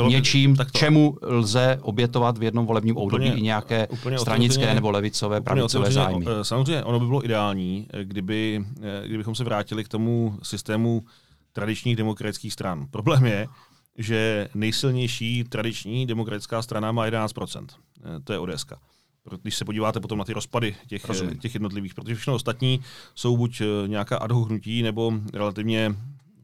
[0.02, 4.76] uh, něčím, by, čemu lze obětovat v jednom volebním období i nějaké úplně stranické otevřeně,
[4.76, 6.26] nebo levicové, pravicové zájmy.
[6.30, 8.66] Eh, samozřejmě ono by bylo ideální, eh, kdyby,
[9.06, 11.04] kdybychom se vrátili k tomu systému
[11.54, 12.88] tradičních demokratických stran.
[12.92, 13.48] Problém je,
[13.98, 17.66] že nejsilnější tradiční demokratická strana má 11%.
[18.24, 18.66] To je ODS
[19.42, 21.06] když se podíváte potom na ty rozpady těch,
[21.40, 22.82] těch jednotlivých, protože všechno ostatní
[23.16, 25.96] jsou buď eh, nějaká ad hoc hnutí, nebo relativně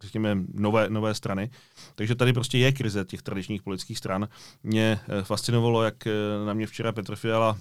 [0.02, 1.50] řekněme, nové, nové strany.
[1.96, 4.28] Takže tady prostě je krize těch tradičních politických stran.
[4.64, 6.12] Mě eh, fascinovalo, jak eh,
[6.46, 7.58] na mě včera Petr Fiala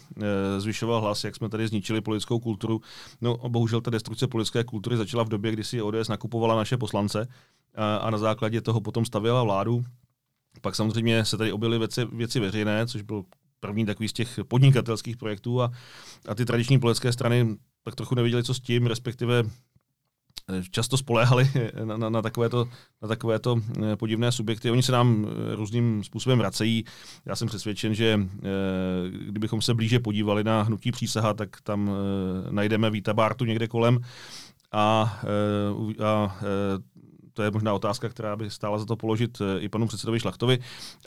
[0.59, 2.81] zvyšoval hlas, jak jsme tady zničili politickou kulturu.
[3.21, 7.29] No, bohužel ta destrukce politické kultury začala v době, kdy si ODS nakupovala naše poslance
[7.75, 9.85] a, a na základě toho potom stavěla vládu.
[10.61, 13.25] Pak samozřejmě se tady objevily věci, věci veřejné, což byl
[13.61, 15.71] první takový z těch podnikatelských projektů a,
[16.29, 19.43] a ty tradiční politické strany tak trochu nevěděli, co s tím, respektive
[20.49, 21.51] eh, často spoléhali
[21.85, 22.69] na, na, na, takovéto,
[23.03, 24.71] na takovéto eh, podivné subjekty.
[24.71, 26.85] Oni se nám eh, různým způsobem vracejí.
[27.27, 28.21] Já jsem přesvědčen, že
[29.29, 31.91] kdybychom se blíže podívali na hnutí přísaha, tak tam
[32.51, 33.99] najdeme Víta Bártu někde kolem
[34.73, 35.19] a,
[36.05, 36.37] a
[37.39, 40.59] to je možná otázka, která by stála za to položit eh, i panu předsedovi Šlachtovi.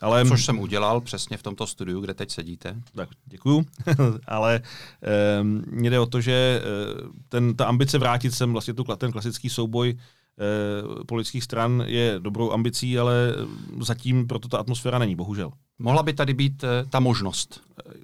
[0.02, 0.26] Ale...
[0.26, 2.76] Což jsem udělal přesně v tomto studiu, kde teď sedíte.
[2.96, 3.66] Tak, děkuju.
[4.28, 4.62] ale
[5.42, 9.50] um, jde o to, že eh, ten, ta ambice vrátit sem vlastně tu, ten klasický
[9.50, 13.36] souboj uh, politických stran je dobrou ambicí, ale
[13.82, 15.52] zatím proto ta atmosféra není, bohužel.
[15.80, 17.62] Mohla by tady být ta možnost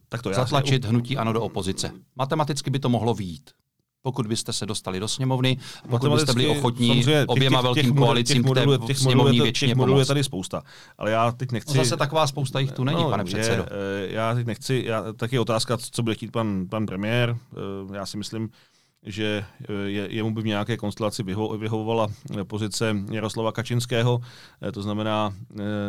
[0.10, 1.92] tak to zatlačit já hnutí ano do opozice.
[2.16, 3.52] Matematicky by to mohlo výjít
[4.08, 5.58] pokud byste se dostali do sněmovny,
[5.90, 9.78] pokud byste byli ochotní oběma těch, velkým těch, koalicím těch modelů, těch sněmovní většině těch
[9.78, 10.64] modelů je tady spousta.
[10.98, 11.78] Ale já teď nechci...
[11.78, 13.64] No zase taková spousta jich tu není, no, pane předsedo.
[13.64, 17.38] Je, eh, já teď nechci, já, taky otázka, co bude chtít pan, pan premiér.
[17.92, 18.50] Eh, já si myslím,
[19.04, 22.08] že eh, je, jemu by v nějaké konstelaci vyho, vyhovovala
[22.44, 24.22] pozice Jaroslava Kačinského,
[24.74, 25.34] to znamená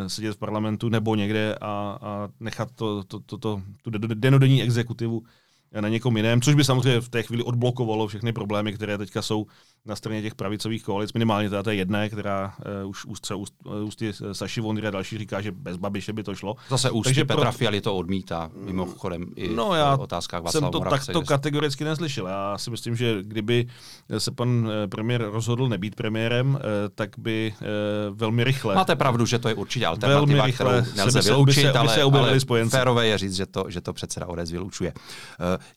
[0.07, 5.23] sedět v parlamentu nebo někde a, a nechat to, to, to, to, tu denodenní exekutivu
[5.81, 9.45] na někom jiném, což by samozřejmě v té chvíli odblokovalo všechny problémy, které teďka jsou
[9.85, 14.11] na straně těch pravicových koalic, minimálně teda té jedné, která uh, už ústře úst, ústy
[14.31, 16.55] Saši Vondry a další říká, že bez Babiše by to šlo.
[16.69, 17.51] Zase ústy Takže Petra pro...
[17.51, 21.83] Fialy to odmítá, mimochodem i no, já v otázkách Václava jsem to Moravce, takto kategoricky
[21.83, 22.27] neslyšel.
[22.27, 23.67] Já si myslím, že kdyby
[24.17, 26.59] se pan eh, premiér rozhodl nebýt premiérem, uh,
[26.95, 27.53] tak by
[28.11, 28.75] velmi rychle...
[28.75, 32.01] Máte pravdu, že to je určitě alternativa, kterou nelze se, vyloučit, by se, by se,
[32.01, 32.77] ale, ale spojenci.
[32.77, 34.93] férové je říct, že to, že to předseda ODS vylučuje.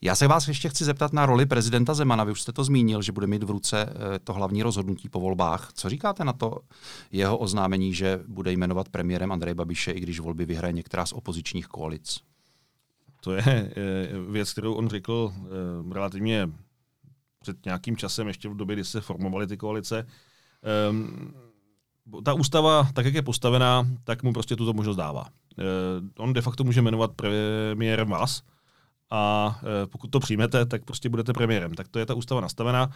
[0.03, 2.25] Já se vás ještě chci zeptat na roli prezidenta Zemana.
[2.25, 3.92] Vy už jste to zmínil, že bude mít v ruce
[4.25, 5.71] to hlavní rozhodnutí po volbách.
[5.75, 6.59] Co říkáte na to
[7.13, 11.67] jeho oznámení, že bude jmenovat premiérem Andrej Babiše, i když volby vyhraje některá z opozičních
[11.67, 12.21] koalic?
[13.21, 13.73] To je
[14.31, 16.51] věc, kterou on řekl eh, relativně
[17.43, 20.07] před nějakým časem, ještě v době, kdy se formovaly ty koalice.
[20.63, 21.35] Ehm,
[22.25, 25.27] ta ústava, tak jak je postavená, tak mu prostě tuto možnost dává.
[25.59, 25.63] Eh,
[26.19, 28.43] on de facto může jmenovat premiérem vás
[29.15, 31.75] a eh, pokud to přijmete, tak prostě budete premiérem.
[31.75, 32.91] Tak to je ta ústava nastavená.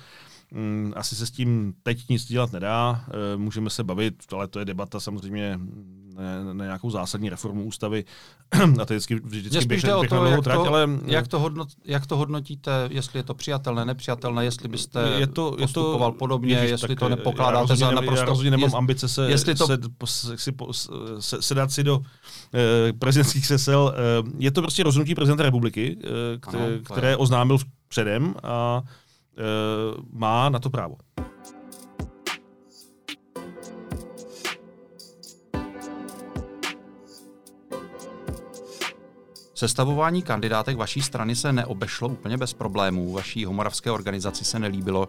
[0.50, 3.04] Mm, asi se s tím teď nic dělat nedá.
[3.08, 5.58] Eh, můžeme se bavit, ale to je debata samozřejmě
[6.16, 8.04] na, na nějakou zásadní reformu ústavy.
[8.80, 11.38] A to je vždycky, vždycky běh, jde o to, jak, trať, to, ale, jak, to
[11.38, 16.12] hodnot, jak to hodnotíte, jestli je to přijatelné, nepřijatelné, jestli byste je to, postupoval je
[16.12, 18.20] to, podobně, ježiš, jestli to nepokládáte za naprosto...
[18.20, 20.52] Já rozhodně nemám jest, ambice se, jestli to, se, si,
[21.20, 22.00] se, sedat si do
[22.54, 23.94] eh, prezidentských sesel.
[23.96, 28.82] Eh, je to prostě rozhodnutí prezidenta republiky, eh, které, ano, které oznámil předem a
[29.38, 30.96] Eh, má na to právo.
[39.56, 43.12] Sestavování kandidátek vaší strany se neobešlo úplně bez problémů.
[43.12, 45.06] Vaší homoravské organizaci se nelíbilo,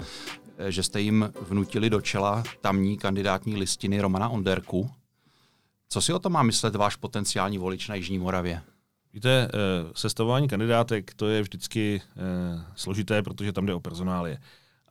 [0.57, 4.91] eh, že jste jim vnutili do čela tamní kandidátní listiny Romana Onderku.
[5.89, 8.61] Co si o tom má myslet váš potenciální volič na Jižní Moravě?
[9.13, 9.49] Víte, eh,
[9.95, 14.37] sestavování kandidátek to je vždycky eh, složité, protože tam jde o personálie.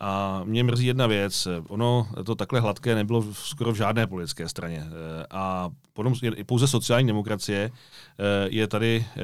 [0.00, 1.48] A mě mrzí jedna věc.
[1.68, 4.86] Ono to takhle hladké nebylo skoro v žádné politické straně.
[5.30, 6.14] A potom
[6.46, 9.20] pouze sociální demokracie eh, je tady eh,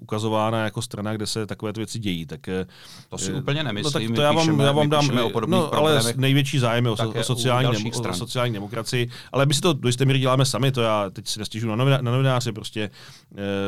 [0.00, 2.26] ukazována jako strana, kde se takovéto věci dějí.
[2.26, 2.66] Tak, eh,
[3.08, 3.92] to si úplně nemyslím.
[3.94, 5.08] No, tak to já vám, já vám dám,
[5.46, 9.10] no, ale největší zájem je o, o, sociální, dem, o sociální demokracii.
[9.32, 11.84] Ale my si to do jisté míry děláme sami, to já teď si nestěžuji na,
[11.84, 12.90] na novináře, prostě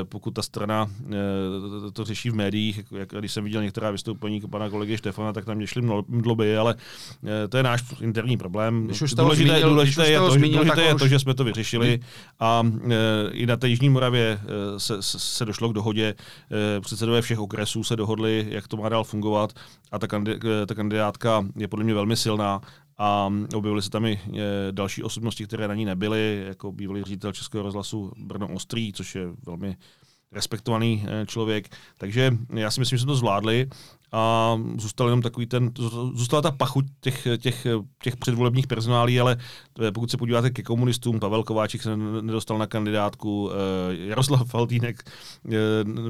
[0.05, 0.91] pokud ta strana
[1.93, 5.57] to řeší v médiích, jak, když jsem viděl některá vystoupení pana kolegy Štefana, tak tam
[5.57, 6.75] mě šly mdloby, ale
[7.49, 8.87] to je náš interní problém.
[8.87, 12.01] Důležité, zmínil, důležité, je, to, důležité je to, že jsme to vyřešili
[12.41, 14.41] a e, i na té Jižní Moravě
[14.77, 16.15] e, se, se došlo k dohodě.
[16.81, 19.53] Předsedové všech okresů se dohodli, jak to má dál fungovat
[19.93, 19.99] a
[20.67, 22.61] ta kandidátka je podle mě velmi silná
[22.99, 24.21] a objevily se tam i
[24.71, 29.27] další osobnosti, které na ní nebyly, jako bývalý ředitel Českého rozhlasu Brno Ostrý, což je
[29.47, 29.77] velmi
[30.33, 31.69] respektovaný člověk.
[31.99, 33.69] Takže já si myslím, že jsme to zvládli
[34.15, 35.71] a zůstal jenom takový ten,
[36.15, 37.67] zůstala ta pachuť těch, těch,
[38.03, 39.37] těch předvolebních personálí, ale
[39.95, 45.51] pokud se podíváte ke komunistům, Pavel Kováček se nedostal na kandidátku, eh, Jaroslav Faltýnek eh,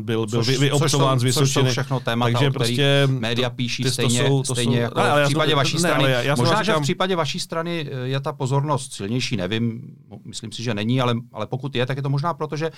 [0.01, 1.47] byl, byl což, vyoptován z Vysočiny.
[1.47, 5.01] Což jsou všechno témata, takže prostě média píší stejně, to jsou, to stejně jsou, jako
[5.01, 6.05] ne, v případě vaší ne, strany.
[6.05, 9.97] Já, já Možná, říkám, že v případě vaší strany eh, je ta pozornost silnější, nevím,
[10.25, 12.71] myslím si, že není, ale, ale pokud je, tak je to možná proto, že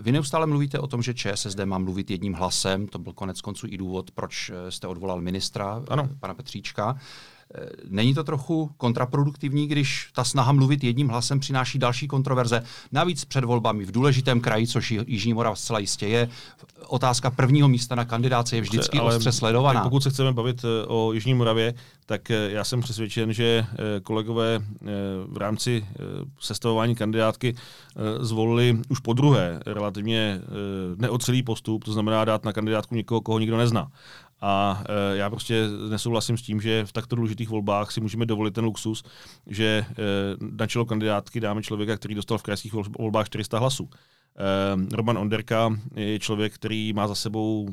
[0.00, 3.66] vy neustále mluvíte o tom, že ČSSD má mluvit jedním hlasem, to byl konec konců
[3.70, 6.08] i důvod, proč proč eh, jste odvolal ministra, ano.
[6.20, 6.96] pana Petříčka.
[7.54, 12.62] Eh, není to trochu kontraproduktivní, když ta snaha mluvit jedním hlasem přináší další kontroverze?
[12.92, 16.28] Navíc před volbami v důležitém kraji, což Jižní Morav zcela jistě je,
[16.86, 19.82] otázka prvního místa na kandidáce je vždycky Ale ostře sledovaná.
[19.82, 21.74] Pokud se chceme bavit eh, o Jižní Moravě,
[22.06, 23.66] tak já jsem přesvědčen, že
[24.02, 24.60] kolegové
[25.26, 25.86] v rámci
[26.40, 27.54] sestavování kandidátky
[28.20, 30.40] zvolili už po druhé relativně
[30.96, 33.88] neotřelý postup, to znamená dát na kandidátku někoho, koho nikdo nezná.
[34.40, 38.54] A e, já prostě nesouhlasím s tím, že v takto důležitých volbách si můžeme dovolit
[38.54, 39.02] ten luxus,
[39.46, 39.84] že e,
[40.40, 43.88] na čelo kandidátky dáme člověka, který dostal v krajských volbách 400 hlasů.
[43.90, 47.68] E, Roman Onderka je člověk, který má za sebou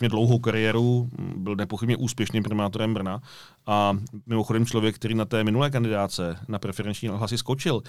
[0.00, 3.20] mě dlouhou kariéru, byl nepochybně úspěšným primátorem Brna
[3.66, 7.82] a mimochodem člověk, který na té minulé kandidáce na preferenční hlasy skočil.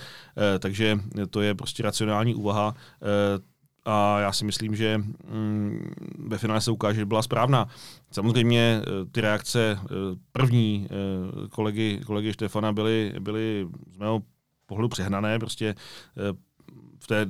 [0.59, 2.73] Takže to je prostě racionální úvaha.
[3.85, 5.93] A já si myslím, že mm,
[6.27, 7.67] ve finále se ukáže, že byla správná.
[8.11, 9.87] Samozřejmě eh, ty reakce eh,
[10.31, 14.21] první eh, kolegy, kolegy Štefana byly, byly z mého
[14.65, 15.39] pohledu přehnané.
[15.39, 15.75] Prostě
[16.99, 17.25] v té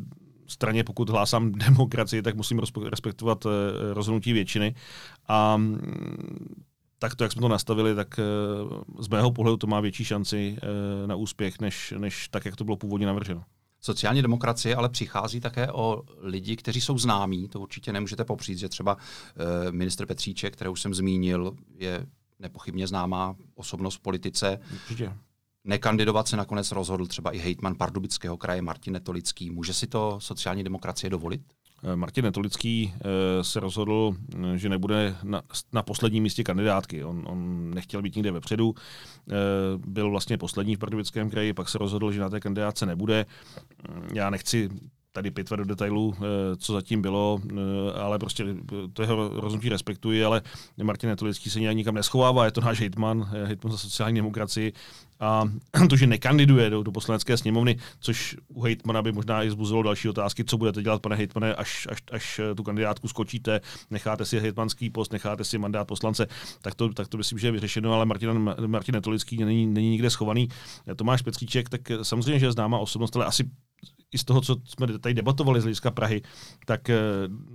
[0.47, 3.45] straně, pokud hlásám demokracii, tak musím respektovat
[3.93, 4.75] rozhodnutí většiny.
[5.27, 6.55] A mm,
[6.99, 8.19] tak to, jak jsme to nastavili, tak
[8.99, 10.57] z mého pohledu to má větší šanci
[11.05, 13.43] na úspěch, než, než tak, jak to bylo původně navrženo.
[13.81, 17.47] Sociální demokracie ale přichází také o lidi, kteří jsou známí.
[17.47, 19.01] To určitě nemůžete popřít, že třeba uh,
[19.71, 22.05] ministr Petříček, který už jsem zmínil, je
[22.39, 24.59] nepochybně známá osobnost v politice.
[24.73, 25.13] Určitě.
[25.63, 29.49] Nekandidovat se nakonec rozhodl třeba i hejtman Pardubického kraje Martin Netolický.
[29.49, 31.41] Může si to sociální demokracie dovolit?
[31.83, 35.41] Eh, Martin Netolický eh, se rozhodl, eh, že nebude na,
[35.73, 37.03] na posledním místě kandidátky.
[37.03, 38.75] On, on nechtěl být nikde vepředu,
[39.77, 43.25] byl vlastně poslední v Pardubickém kraji, pak se rozhodl, že na té kandidátce nebude.
[44.13, 44.69] Já nechci
[45.11, 46.15] tady pitvat do detailů,
[46.57, 47.39] co zatím bylo,
[47.95, 48.45] ale prostě
[48.93, 50.41] to jeho rozhodnutí respektuji, ale
[50.83, 54.73] Martin Netolický se nějak nikam neschovává, je to náš hejtman, hejtman za sociální demokracii
[55.21, 55.43] a
[55.89, 60.09] to, že nekandiduje do, do poslanecké sněmovny, což u hejtmana by možná i zbuzilo další
[60.09, 64.89] otázky, co budete dělat, pane hejtmane, až, až, až tu kandidátku skočíte, necháte si hejtmanský
[64.89, 66.27] post, necháte si mandát poslance,
[66.61, 70.09] tak to, tak to myslím, že je vyřešeno, ale Martin, Martin Netolický není, není nikde
[70.09, 70.47] schovaný.
[70.95, 73.43] Tomáš Petříček, tak samozřejmě, že je známá osobnost, ale asi
[74.11, 76.21] i z toho, co jsme tady debatovali z hlediska Prahy,
[76.65, 76.97] tak eh,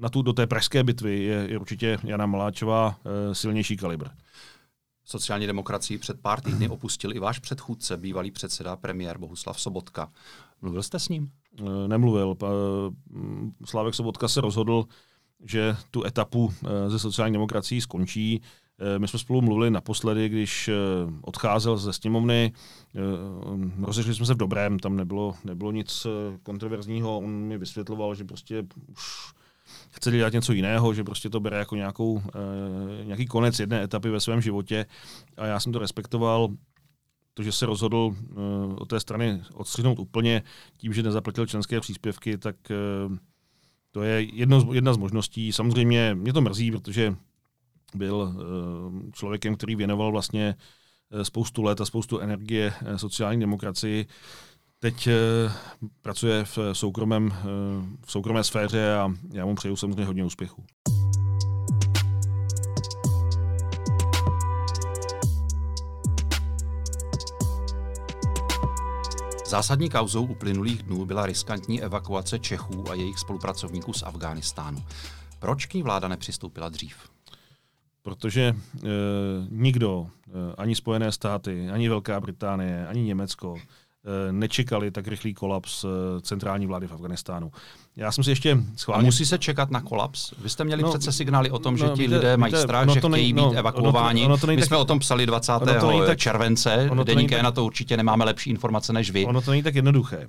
[0.01, 4.09] na tu, do té pražské bitvy je, je určitě Jana Maláčová eh, silnější kalibr.
[5.09, 10.13] Sociální demokracii před pár týdny opustil i váš předchůdce, bývalý předseda premiér Bohuslav Sobotka.
[10.63, 11.31] Mluvil jste s ním?
[11.61, 12.37] Eh, nemluvil.
[13.65, 14.85] Slávek Sobotka se rozhodl,
[15.45, 16.53] že tu etapu
[16.89, 18.41] ze sociální demokracií skončí.
[18.99, 20.71] My jsme spolu mluvili naposledy, když
[21.23, 22.53] odcházel ze sněmovny.
[23.83, 26.07] Rozešli jsme se v dobrém, tam nebylo, nebylo nic
[26.43, 27.19] kontroverzního.
[27.19, 29.33] On mi vysvětloval, že prostě už
[29.97, 32.23] chce dělat něco jiného, že prostě to bere jako nějakou,
[33.01, 34.87] e, nějaký konec jedné etapy ve svém životě
[35.37, 36.49] a já jsem to respektoval.
[37.35, 40.43] To, že se rozhodl e, od té strany odstřihnout úplně
[40.77, 42.75] tím, že nezaplatil členské příspěvky, tak e,
[43.91, 45.53] to je jedno, jedna z možností.
[45.53, 47.17] Samozřejmě mě to mrzí, protože
[47.95, 50.55] byl e, člověkem, který věnoval vlastně
[51.23, 54.07] spoustu let a spoustu energie sociální demokracii
[54.79, 55.53] Teď eh,
[56.03, 57.45] pracuje v, eh, soukromém, eh,
[58.07, 60.65] v soukromé sféře a já mu přeju samozřejmě hodně úspěchů.
[69.47, 74.85] Zásadní kauzou uplynulých dnů byla riskantní evakuace Čechů a jejich spolupracovníků z Afghánistánu.
[75.39, 76.97] Proč k ní vláda nepřistoupila dřív?
[78.03, 78.55] Protože e,
[79.51, 83.57] nikdo, e, ani Spojené státy, ani Velká Británie, ani Německo,
[84.31, 87.53] nečekali tak rychlý kolaps eh, centrální vlády v Afganistánu.
[87.97, 89.03] Já jsem si ještě schválně...
[89.03, 90.33] A musí se čekat na kolaps?
[90.39, 92.63] Vy jste měli no, přece signály o tom, že no, ti víte, lidé mají víte,
[92.63, 94.21] strach, že chtějí být no, evakuováni.
[94.21, 95.53] Ono to, ono to My jsme tak, o tom psali 20.
[95.53, 99.27] Ono to tak, července, deníké na to určitě nemáme lepší informace než vy.
[99.27, 100.27] Ono to není tak jednoduché.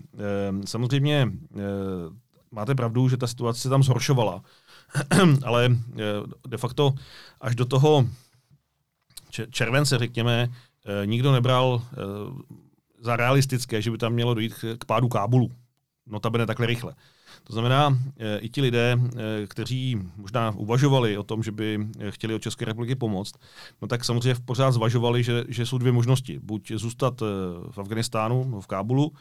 [0.47, 1.59] Ehm, samozřejmě eh,
[2.51, 4.41] máte pravdu, že ta situace se tam zhoršovala,
[5.45, 5.77] ale
[6.47, 6.93] de facto
[7.41, 8.05] až do toho
[9.51, 10.49] července, řekněme,
[11.05, 11.81] nikdo nebral
[12.99, 15.51] za realistické, že by tam mělo dojít k pádu Kábulu.
[16.07, 16.93] Notabene takhle rychle.
[17.43, 22.33] To znamená, e, i ti lidé, e, kteří možná uvažovali o tom, že by chtěli
[22.33, 23.33] od České republiky pomoct,
[23.81, 26.39] no tak samozřejmě pořád zvažovali, že, že jsou dvě možnosti.
[26.43, 27.21] Buď zůstat
[27.71, 29.11] v Afganistánu, v Kábulu,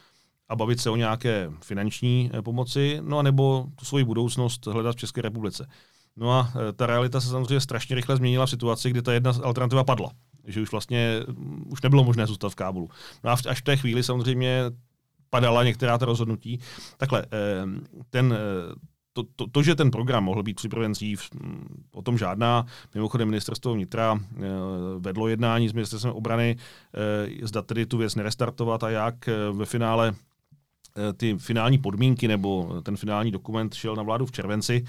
[0.49, 4.99] a bavit se o nějaké finanční pomoci, no a nebo tu svoji budoucnost hledat v
[4.99, 5.69] České republice.
[6.17, 9.85] No a ta realita se samozřejmě strašně rychle změnila v situaci, kdy ta jedna alternativa
[9.85, 10.11] padla
[10.47, 11.21] že už vlastně
[11.67, 12.91] už nebylo možné zůstat v Kábulu.
[13.25, 14.65] No a až v té chvíli samozřejmě
[15.31, 16.61] padala některá ta rozhodnutí.
[16.97, 17.29] Takhle, eh,
[18.11, 18.75] ten, eh,
[19.13, 22.67] to, to, to, že ten program mohl být připraven dřív, hm, o tom žádná.
[22.95, 24.43] Mimochodem ministerstvo vnitra eh,
[24.99, 26.57] vedlo jednání s ministerstvem obrany,
[27.43, 30.15] zda tedy tu věc nerestartovat a jak ve finále
[31.17, 34.85] ty finální podmínky nebo ten finální dokument šel na vládu v červenci.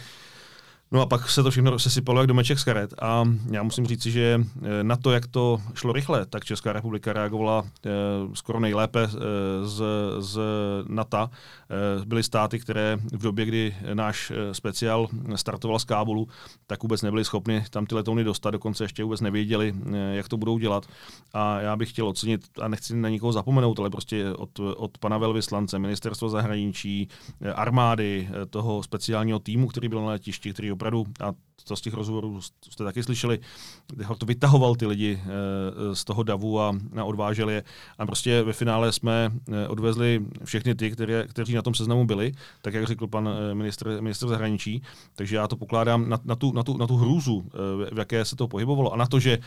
[0.92, 4.06] No a pak se to všechno sesypalo jak domeček z karet a já musím říct,
[4.06, 7.90] že eh, na to, jak to šlo rychle, tak Česká republika reagovala eh,
[8.34, 9.10] skoro nejlépe eh,
[9.68, 9.84] z,
[10.20, 10.40] z
[10.88, 11.30] NATO.
[12.06, 16.28] Byly státy, které v době, kdy náš speciál startoval z Kábulu,
[16.68, 19.74] tak vůbec nebyli schopni tam ty letouny dostat, dokonce ještě vůbec nevěděli,
[20.12, 20.86] jak to budou dělat.
[21.34, 25.18] A já bych chtěl ocenit, a nechci na nikoho zapomenout, ale prostě od, od pana
[25.18, 27.08] velvyslance, ministerstva zahraničí,
[27.56, 31.34] armády, toho speciálního týmu, který byl na letišti, který opravdu, a
[31.64, 33.39] to z těch rozhovorů jste taky slyšeli,
[34.18, 37.64] to vytahoval ty lidi eh, z toho davu a, odvážel je.
[37.97, 42.32] A prostě ve finále jsme eh, odvezli všechny ty, které, kteří na tom seznamu byli,
[42.62, 44.82] tak jak řekl pan eh, ministr, ministr zahraničí.
[45.16, 47.43] Takže já to pokládám na, na, tu, na, tu, na tu hrůzu,
[47.93, 49.39] v jaké se to pohybovalo a na to, že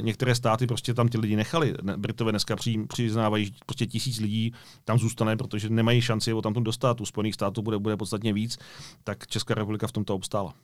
[0.00, 1.74] některé státy prostě tam ty lidi nechali.
[1.96, 2.56] Britové dneska
[2.88, 4.52] přiznávají, prostě tisíc lidí
[4.84, 7.00] tam zůstane, protože nemají šanci o tam dostat.
[7.00, 8.58] U Spojených států bude, bude podstatně víc,
[9.04, 10.54] tak Česká republika v tomto obstála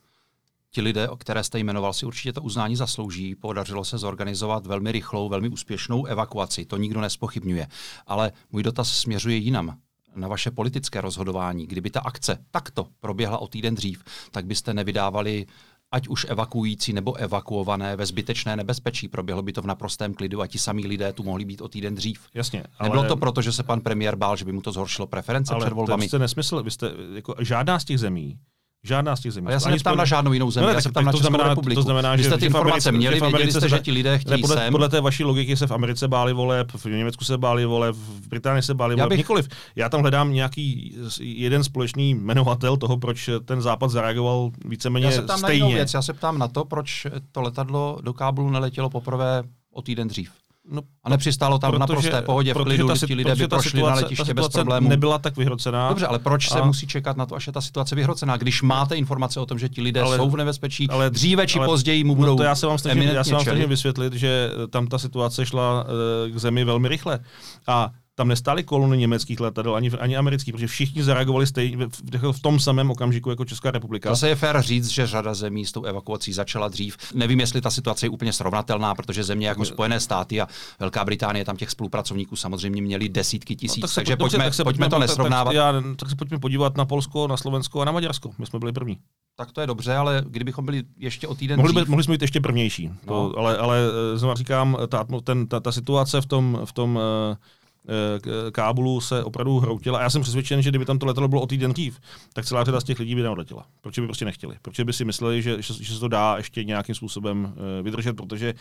[0.73, 3.35] ti lidé, o které jste jmenoval, si určitě to uznání zaslouží.
[3.35, 6.65] Podařilo se zorganizovat velmi rychlou, velmi úspěšnou evakuaci.
[6.65, 7.67] To nikdo nespochybňuje.
[8.07, 9.77] Ale můj dotaz směřuje jinam
[10.15, 11.67] na vaše politické rozhodování.
[11.67, 15.45] Kdyby ta akce takto proběhla o týden dřív, tak byste nevydávali
[15.91, 19.07] ať už evakuující nebo evakuované ve zbytečné nebezpečí.
[19.07, 21.95] Proběhlo by to v naprostém klidu a ti samí lidé tu mohli být o týden
[21.95, 22.27] dřív.
[22.33, 22.63] Jasně.
[22.79, 22.89] Ale...
[22.89, 25.65] Nebylo to proto, že se pan premiér bál, že by mu to zhoršilo preference ale
[25.65, 26.03] před volbami?
[26.03, 26.63] Ale to je nesmysl.
[26.63, 28.39] Vy jste, jako, žádná z těch zemí
[28.85, 29.47] Žádná z těch zemí.
[29.47, 31.49] A já se neptám na žádnou jinou zemi, no, já se ptám na Českou znamená,
[31.49, 31.81] republiku.
[31.81, 34.71] To znamená, že jste ty informace měli, věděli jste, že ti lidé chtějí podle, sem.
[34.71, 38.27] Podle té vaší logiky se v Americe báli voleb, v Německu se báli voleb, v
[38.27, 39.09] Británii se báli voleb.
[39.09, 39.17] Bych...
[39.17, 39.47] Nikoliv.
[39.75, 45.15] Já tam hledám nějaký jeden společný jmenovatel toho, proč ten západ zareagoval víceméně stejně.
[45.15, 45.61] Já se ptám stejně.
[45.61, 45.93] na jinou věc.
[45.93, 50.31] Já se ptám na to, proč to letadlo do Kábulu neletělo poprvé o týden dřív.
[50.71, 53.69] No, a nepřistálo tam protože, na prosté pohodě, v klidu, ta, ti lidé by prošli
[53.69, 54.89] situace, na letiště bez problémů.
[54.89, 55.89] nebyla tak vyhrocená.
[55.89, 56.53] Dobře, ale proč a...
[56.53, 59.59] se musí čekat na to, až je ta situace vyhrocená, když máte informace o tom,
[59.59, 62.37] že ti lidé ale, jsou v nebezpečí, ale, dříve či ale, později mu budou no
[62.37, 65.83] to já se vám snažím, já se vám snažím vysvětlit, že tam ta situace šla
[65.83, 67.19] uh, k zemi velmi rychle.
[67.67, 72.41] A tam nestály kolony německých letadel ani, ani amerických, protože všichni zareagovali stejně v, v
[72.41, 74.09] tom samém okamžiku jako Česká republika.
[74.09, 76.97] Zase je fér říct, že řada zemí s tou evakuací začala dřív.
[77.13, 80.47] Nevím, jestli ta situace je úplně srovnatelná, protože země jako Spojené státy a
[80.79, 84.45] Velká Británie tam těch spolupracovníků samozřejmě měli desítky tisíc, no, tak se, takže dobře, pojďme,
[84.45, 85.53] tak se pojďme to nesrovnávat.
[85.53, 88.31] Tak, já, tak se pojďme podívat na Polsko, na Slovensko a na Maďarsko.
[88.37, 88.97] My jsme byli první.
[89.35, 91.87] Tak to je dobře, ale kdybychom byli ještě o týden mohli, dřív...
[91.87, 92.87] mohli jsme být ještě prvnější.
[92.87, 92.95] No.
[93.07, 93.79] To, ale, ale
[94.13, 97.35] eh, znovu říkám, ta, ten, ta, ta situace v tom, v tom uh,
[98.51, 99.99] Kábulu se opravdu hroutila.
[99.99, 101.99] A já jsem přesvědčen, že kdyby tam to letadlo bylo o týden dřív,
[102.33, 103.65] tak celá řada z těch lidí by neodletěla.
[103.81, 104.55] Proč by prostě nechtěli?
[104.61, 108.13] Proč by si mysleli, že, že, že se to dá ještě nějakým způsobem eh, vydržet,
[108.13, 108.53] protože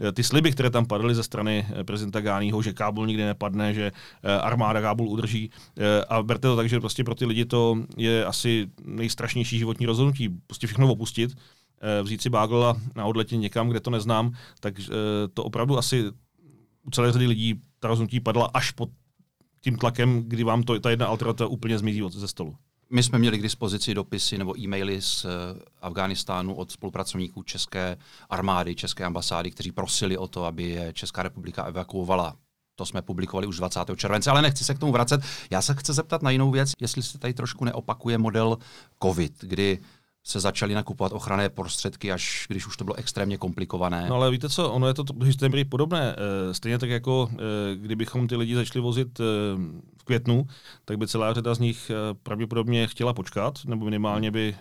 [0.00, 3.92] eh, ty sliby, které tam padly ze strany prezidenta Gáního, že Kábul nikdy nepadne, že
[4.40, 5.50] armáda Kábul udrží.
[6.08, 10.28] A berte to tak, že prostě pro ty lidi to je asi nejstrašnější životní rozhodnutí.
[10.46, 11.30] Prostě všechno opustit,
[12.02, 14.74] vzít si bágl a odletět někam, kde to neznám, tak
[15.34, 16.04] to opravdu asi
[16.82, 18.90] u celé řady lidí ta rozhodnutí padla až pod
[19.60, 22.56] tím tlakem, kdy vám to, ta jedna alternativa úplně zmizí ze stolu.
[22.92, 25.30] My jsme měli k dispozici dopisy nebo e-maily z uh,
[25.80, 27.96] Afghánistánu od spolupracovníků České
[28.30, 32.36] armády, České ambasády, kteří prosili o to, aby je Česká republika evakuovala
[32.80, 33.80] to jsme publikovali už 20.
[33.96, 35.20] července, ale nechci se k tomu vracet.
[35.50, 38.58] Já se chci zeptat na jinou věc, jestli se tady trošku neopakuje model
[39.02, 39.78] COVID, kdy
[40.24, 44.06] se začaly nakupovat ochranné prostředky, až když už to bylo extrémně komplikované.
[44.08, 46.16] No ale víte co, ono je to historii podobné.
[46.16, 47.36] Eh, stejně tak jako eh,
[47.76, 49.24] kdybychom ty lidi začali vozit eh,
[49.98, 50.46] v květnu,
[50.84, 51.90] tak by celá řada z nich
[52.22, 54.56] pravděpodobně chtěla počkat, nebo minimálně by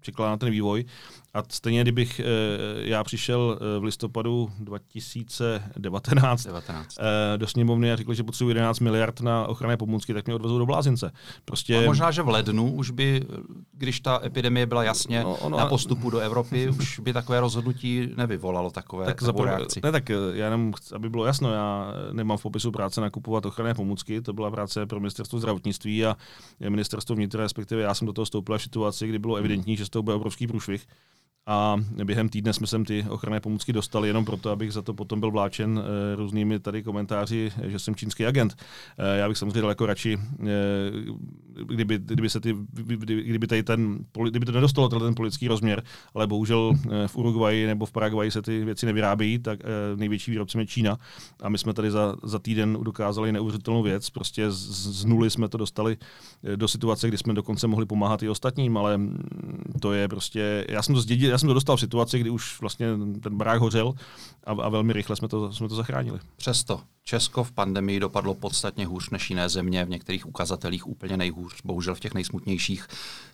[0.00, 0.84] čekala na ten vývoj.
[1.34, 2.24] A stejně, kdybych e,
[2.76, 6.98] já přišel e, v listopadu 2019 19.
[6.98, 10.58] E, do sněmovny a řekl, že potřebuji 11 miliard na ochranné pomůcky, tak mě odvezou
[10.58, 11.12] do blázince.
[11.44, 11.78] Prostě...
[11.78, 13.26] A možná, že v lednu už by,
[13.72, 18.08] když ta epidemie byla jasně no, ono, na postupu do Evropy, už by takové rozhodnutí
[18.16, 19.80] nevyvolalo takové tak zapr- reakci.
[19.84, 24.20] Ne, tak já jenom, aby bylo jasno, já nemám v popisu práce nakupovat ochranné pomůcky,
[24.20, 26.16] to byla práce pro ministerstvo zdravotnictví a
[26.68, 29.88] ministerstvo vnitra, respektive já jsem do toho stoupil v situaci, kdy bylo evidentní, že z
[29.88, 30.86] toho bude obrovský průšvih
[31.46, 35.20] a během týdne jsme sem ty ochranné pomůcky dostali jenom proto, abych za to potom
[35.20, 38.56] byl vláčen e, různými tady komentáři, že jsem čínský agent.
[38.98, 40.46] E, já bych samozřejmě daleko radši, e,
[41.64, 42.56] kdyby, kdyby, se ty,
[43.22, 45.82] kdyby, tady ten, kdyby to nedostalo ten politický rozměr,
[46.14, 46.72] ale bohužel
[47.06, 49.60] v Uruguayi nebo v Paraguayi se ty věci nevyrábějí, tak
[49.96, 50.98] největší výrobcem je Čína
[51.42, 54.70] a my jsme tady za, za týden dokázali neuvěřitelnou věc, prostě z,
[55.00, 55.96] z nuly jsme to dostali
[56.56, 59.00] do situace, kdy jsme dokonce mohli pomáhat i ostatním, ale
[59.80, 62.60] to je prostě, já jsem to zdědil, já jsem to dostal v situaci, kdy už
[62.60, 62.86] vlastně
[63.22, 63.94] ten barák hořel
[64.44, 66.18] a, a velmi rychle jsme to, jsme to zachránili.
[66.36, 71.62] Přesto Česko v pandemii dopadlo podstatně hůř než jiné země, v některých ukazatelích úplně nejhůř,
[71.64, 72.86] bohužel v těch nejsmutnějších.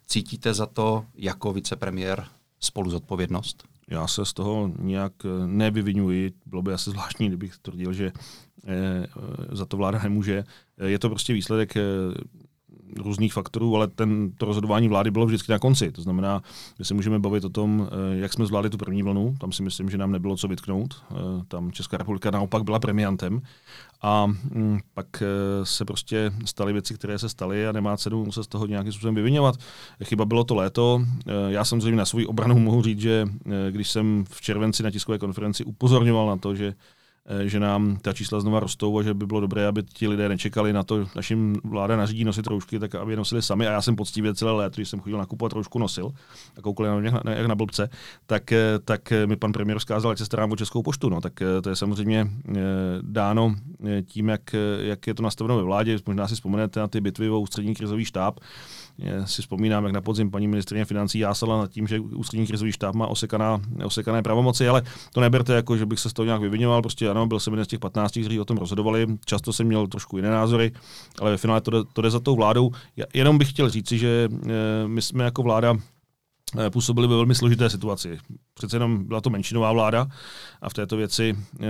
[0.06, 2.26] Cítíte za to jako vicepremiér
[2.60, 3.64] spolu zodpovědnost?
[3.88, 6.32] Já se z toho nějak eh, nevyvinuji.
[6.46, 8.12] Bylo by asi zvláštní, kdybych tvrdil, že
[8.66, 9.06] eh,
[9.52, 10.44] za to vláda nemůže.
[10.86, 11.82] Je to prostě výsledek eh,
[12.96, 15.92] různých faktorů, ale ten, to rozhodování vlády bylo vždycky na konci.
[15.92, 16.42] To znamená,
[16.78, 19.34] že se můžeme bavit o tom, eh, jak jsme zvládli tu první vlnu.
[19.40, 21.02] Tam si myslím, že nám nebylo co vytknout.
[21.10, 21.14] Eh,
[21.48, 23.42] tam Česká republika naopak byla premiantem.
[24.02, 25.26] A mm, pak eh,
[25.66, 29.14] se prostě staly věci, které se staly a nemá cenu se z toho nějakým způsobem
[29.14, 29.54] vyvinovat.
[30.04, 31.02] Chyba bylo to léto.
[31.48, 33.28] Já samozřejmě na svou obranu mohu říct, že
[33.70, 36.74] když jsem v červenci na tiskové konferenci upozorňoval na to, že
[37.44, 40.72] že nám ta čísla znova rostou a že by bylo dobré, aby ti lidé nečekali
[40.72, 43.66] na to, našim vláda nařídí nosit roušky, tak aby je nosili sami.
[43.66, 46.12] A já jsem poctivě celé léto, když jsem chodil nakupovat roušku, nosil
[46.58, 47.90] a koukal na mě jak na blbce,
[48.26, 51.08] tak, eh, tak mi pan premiér vzkázal, jak se starám o Českou poštu.
[51.08, 52.30] No, tak eh, to je samozřejmě
[53.00, 53.54] dáno
[54.04, 55.98] tím, jak, jak je to nastaveno ve vládě.
[56.06, 58.40] Možná si vzpomenete na ty bitvy o ústřední krizový štáb,
[59.02, 62.72] já si vzpomínám, jak na podzim paní ministrině financí jásala nad tím, že ústřední krizový
[62.72, 64.82] štáb má osekaná, osekané pravomoci, ale
[65.12, 66.82] to neberte jako, že bych se z toho nějak vyvinoval.
[66.82, 69.06] Prostě ano, byl jsem jeden z těch 15, kteří o tom rozhodovali.
[69.24, 70.72] Často jsem měl trošku jiné názory,
[71.20, 72.70] ale ve finále to jde, to jde za tou vládou.
[72.96, 75.74] Já, jenom bych chtěl říci, že e, my jsme jako vláda
[76.58, 78.18] eh, působili ve velmi složité situaci.
[78.54, 80.06] Přece jenom byla to menšinová vláda
[80.62, 81.66] a v této věci e,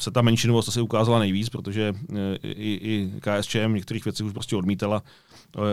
[0.00, 1.94] se ta menšinovost asi ukázala nejvíc, protože
[2.42, 5.25] i, i KSČM některých věcí už prostě odmítala Eh,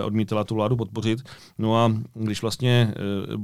[0.04, 1.24] odmítala tu vládu podpořit.
[1.58, 3.38] No a když vlastně eh,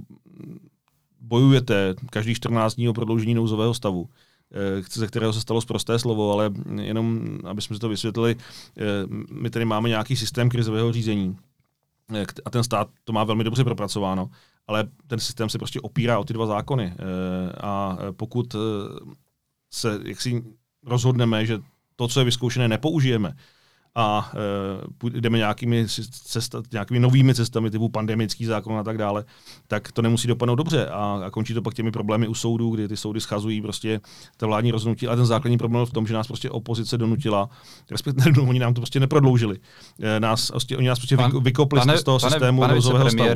[1.22, 4.10] bojujete každý 14 dní o prodloužení nouzového stavu,
[4.52, 6.52] eh, ze kterého se stalo zprosté slovo, ale
[6.82, 8.36] jenom, aby jsme si to vysvětlili,
[9.32, 11.38] my tady máme nějaký systém krizového řízení
[12.46, 14.30] a ten stát to má velmi dobře propracováno,
[14.68, 16.94] ale ten systém se prostě opírá o ty dva zákony.
[17.62, 18.56] A pokud
[19.72, 20.44] se jaksi
[20.86, 21.60] rozhodneme, že
[21.96, 23.36] to, co je vyzkoušené, nepoužijeme,
[23.96, 24.32] a
[25.04, 29.26] e, jdeme nějakými, cesta, nějakými novými cestami typu pandemický zákon a tak dále,
[29.68, 32.88] tak to nemusí dopadnout dobře a, a končí to pak těmi problémy u soudů, kdy
[32.88, 34.02] ty soudy schazují prostě
[34.38, 35.08] ta vládní rozhodnutí.
[35.08, 37.50] A ten základní problém v tom, že nás prostě opozice donutila,
[37.92, 39.58] respektive no, oni nám to prostě neprodloužili.
[40.00, 43.10] E, nás, prostě, oni nás prostě Pan, vykopli pane, z toho pane, systému pane nouzového
[43.10, 43.30] stavu.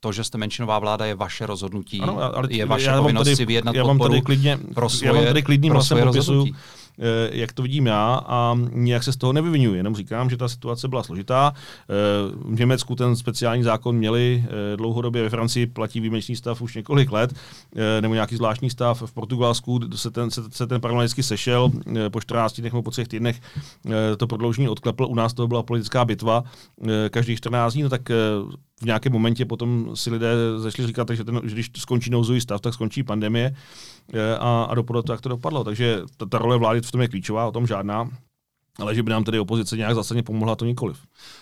[0.00, 3.46] To, že jste menšinová vláda, je vaše rozhodnutí, ano, ale je vaše povinnost tady, si
[3.46, 6.54] vyjednat já vám tady klidně, pro svoje, já vám tady klidným pro svoje rozhodnutí.
[6.54, 6.83] Eh,
[7.32, 9.76] jak to vidím já a nijak se z toho nevyvinuji.
[9.76, 11.52] Jenom říkám, že ta situace byla složitá.
[11.54, 11.94] Eh,
[12.54, 17.12] v Německu ten speciální zákon měli eh, dlouhodobě, ve Francii platí výjimečný stav už několik
[17.12, 17.34] let,
[18.00, 19.02] nebo nějaký zvláštní stav.
[19.06, 21.70] V Portugalsku se ten, se, se ten parlament sešel
[22.08, 23.40] po 14 dnech nebo po třech týdnech
[24.16, 25.06] to prodloužení odklepl.
[25.06, 26.44] U nás to byla politická bitva
[27.10, 28.08] každých 14 dní, no tak
[28.80, 32.60] v nějakém momentě potom si lidé začali říkat, že, ten, že když skončí nouzový stav,
[32.60, 33.54] tak skončí pandemie
[34.38, 35.64] a, a dopadlo to, jak to dopadlo.
[35.64, 38.10] Takže ta, ta role vlády v tom je klíčová, o tom žádná.
[38.78, 40.98] Ale že by nám tedy opozice nějak zásadně pomohla, to nikoliv.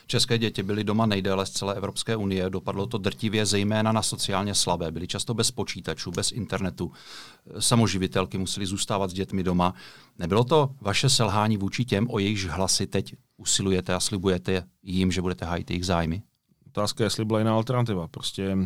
[0.06, 2.50] České děti byly doma nejdéle z celé Evropské unie.
[2.50, 4.90] Dopadlo to drtivě zejména na sociálně slabé.
[4.90, 6.92] Byly často bez počítačů, bez internetu.
[7.58, 9.74] Samoživitelky museli zůstávat s dětmi doma.
[10.18, 15.22] Nebylo to vaše selhání vůči těm, o jejichž hlasy teď usilujete a slibujete jim, že
[15.22, 16.22] budete hájit jejich zájmy?
[16.66, 18.08] Otázka je, jestli byla jiná alternativa.
[18.08, 18.56] Prostě e,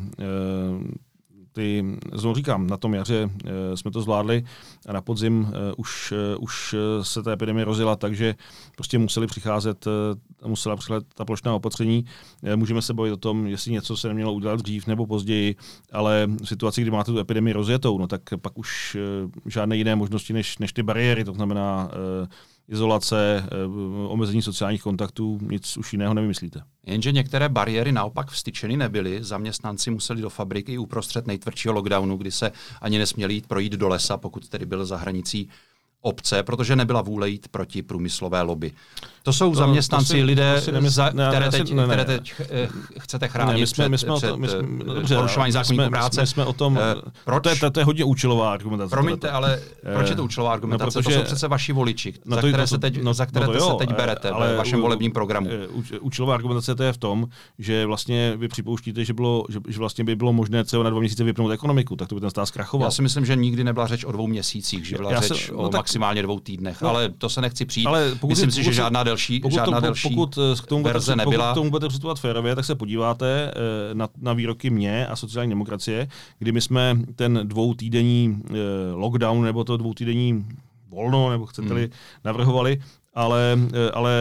[1.56, 4.44] ty, znovu říkám, na tom jaře e, jsme to zvládli
[4.88, 8.34] a na podzim e, už, e, už se ta epidemie rozjela, takže
[8.74, 9.88] prostě museli přicházet,
[10.46, 12.04] musela přicházet ta plošná opatření.
[12.56, 15.56] Můžeme se bavit o tom, jestli něco se nemělo udělat dřív nebo později,
[15.92, 18.96] ale v situaci, kdy máte tu epidemii rozjetou, no tak pak už
[19.46, 21.90] žádné jiné možnosti než, než ty bariéry, to znamená
[22.68, 23.56] izolace, eh,
[24.08, 26.62] omezení sociálních kontaktů, nic už jiného nevymyslíte.
[26.86, 29.24] Jenže některé bariéry naopak vstyčeny nebyly.
[29.24, 34.16] Zaměstnanci museli do fabriky uprostřed nejtvrdšího lockdownu, kdy se ani nesměli jít projít do lesa,
[34.16, 35.48] pokud tedy byl za hranicí
[36.06, 38.72] obce, protože nebyla vůle jít proti průmyslové lobby.
[39.22, 40.94] To jsou to, zaměstnanci, to si, lidé, to si nemysl...
[40.94, 44.14] za, které, teď, ne, ne, které teď eh, chcete chránit ne, my jsme, my jsme
[44.16, 46.20] před, to, my jsme, před dobře, porušování zákonníků práce.
[46.20, 47.42] My jsme o tom, uh, proč?
[47.42, 48.90] To, je, to je hodně účelová argumentace.
[48.90, 49.60] Promiňte, ale
[49.94, 50.98] proč je to účelová argumentace?
[50.98, 53.26] No, protože, to jsou přece vaši voliči, no, za které, to, se teď, no, za
[53.26, 55.48] které no jo, se teď berete ale, ve vašem volebním programu.
[56.00, 57.26] Účelová argumentace to je v tom,
[57.58, 61.00] že vlastně vy připouštíte, že, bylo, že, že vlastně by bylo možné třeba na dva
[61.00, 62.86] měsíce vypnout ekonomiku, tak to by ten stát zkrachoval.
[62.86, 65.68] Já si myslím, že nikdy nebyla řeč o dvou měsících, že byla řeč o
[65.98, 67.88] maximálně dvou týdnech, ale to se nechci přijít.
[68.28, 69.40] Myslím si, že žádná delší
[69.80, 71.44] další pokud eh, k tomu verze budete, nebyla.
[71.44, 75.16] Pokud k tomu budete přistupovat férově, tak se podíváte eh, na, na výroky mě a
[75.16, 78.54] sociální demokracie, kdy my jsme ten dvoutýdenní eh,
[78.92, 80.46] lockdown nebo to dvoutýdenní
[80.88, 81.90] volno, nebo chcete-li, hmm.
[82.24, 82.80] navrhovali,
[83.14, 83.58] ale,
[83.94, 84.12] ale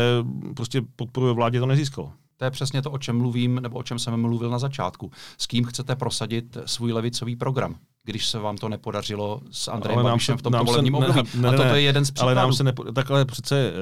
[0.56, 2.12] prostě podporu vládě to nezískalo.
[2.38, 5.12] To je přesně to, o čem mluvím, nebo o čem jsem mluvil na začátku.
[5.38, 7.76] S kým chcete prosadit svůj levicový program?
[8.06, 11.22] Když se vám to nepodařilo s Andrejem Babišem v tomto volebním období.
[11.36, 12.28] Ne, ne, a toto je jeden z příkladů.
[12.28, 13.74] Ale nám se nepo, takhle přece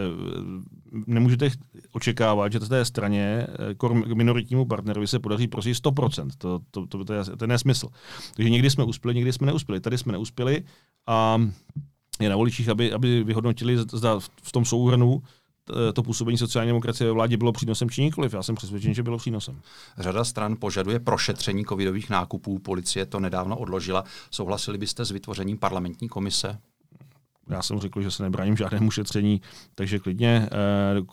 [1.08, 1.50] nemůžete
[1.92, 3.48] očekávat, že té straně
[3.84, 6.30] eh, minoritnímu partnerovi se podaří prosit 100%.
[6.38, 7.88] To, to, to, to, je, to je nesmysl.
[8.36, 9.80] Takže někdy jsme uspěli, někdy jsme neuspěli.
[9.80, 10.64] Tady jsme neuspěli
[11.08, 11.42] a
[12.20, 15.22] je na voličích, aby, aby vyhodnotili, zda v tom souhrnu
[15.94, 18.34] to působení sociální demokracie ve vládě bylo přínosem či nikoliv.
[18.34, 19.62] Já jsem přesvědčen, že bylo přínosem.
[19.98, 22.60] Řada stran požaduje prošetření covidových nákupů.
[22.60, 24.04] Policie to nedávno odložila.
[24.32, 26.58] Souhlasili byste s vytvořením parlamentní komise?
[27.50, 29.42] Já jsem řekl, že se nebráním žádnému šetření,
[29.76, 30.50] takže klidně,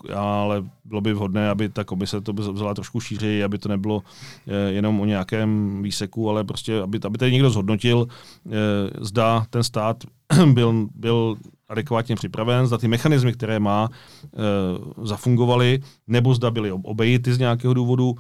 [0.09, 4.03] eh, ale bylo by vhodné, aby ta komise to vzala trošku šířeji, aby to nebylo
[4.47, 8.51] eh, jenom o nějakém výseku, ale prostě, aby, aby tady někdo zhodnotil, eh,
[9.01, 10.05] zda ten stát
[10.53, 11.37] byl, byl
[11.71, 13.89] adekvátně připraven, zda ty mechanismy, které má,
[15.03, 18.15] zafungovaly, nebo zda byly obejity z nějakého důvodu.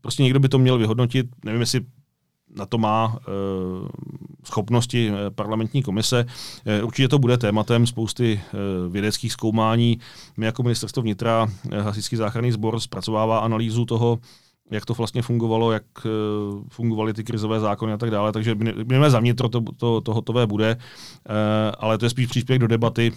[0.00, 1.26] Prostě někdo by to měl vyhodnotit.
[1.44, 1.80] Nevím, jestli
[2.56, 3.22] na to má e,
[4.44, 6.26] schopnosti eh, parlamentní komise.
[6.64, 9.98] E, určitě to bude tématem spousty e, vědeckých zkoumání.
[10.36, 11.46] My jako ministerstvo vnitra,
[11.82, 14.18] Hasičský záchranný sbor zpracovává analýzu toho,
[14.70, 16.08] jak to vlastně fungovalo, jak e,
[16.68, 18.32] fungovaly ty krizové zákony a tak dále.
[18.32, 18.54] Takže
[18.84, 20.76] my za vnitro to, to, to hotové bude, e,
[21.78, 23.12] ale to je spíš příspěvek do debaty,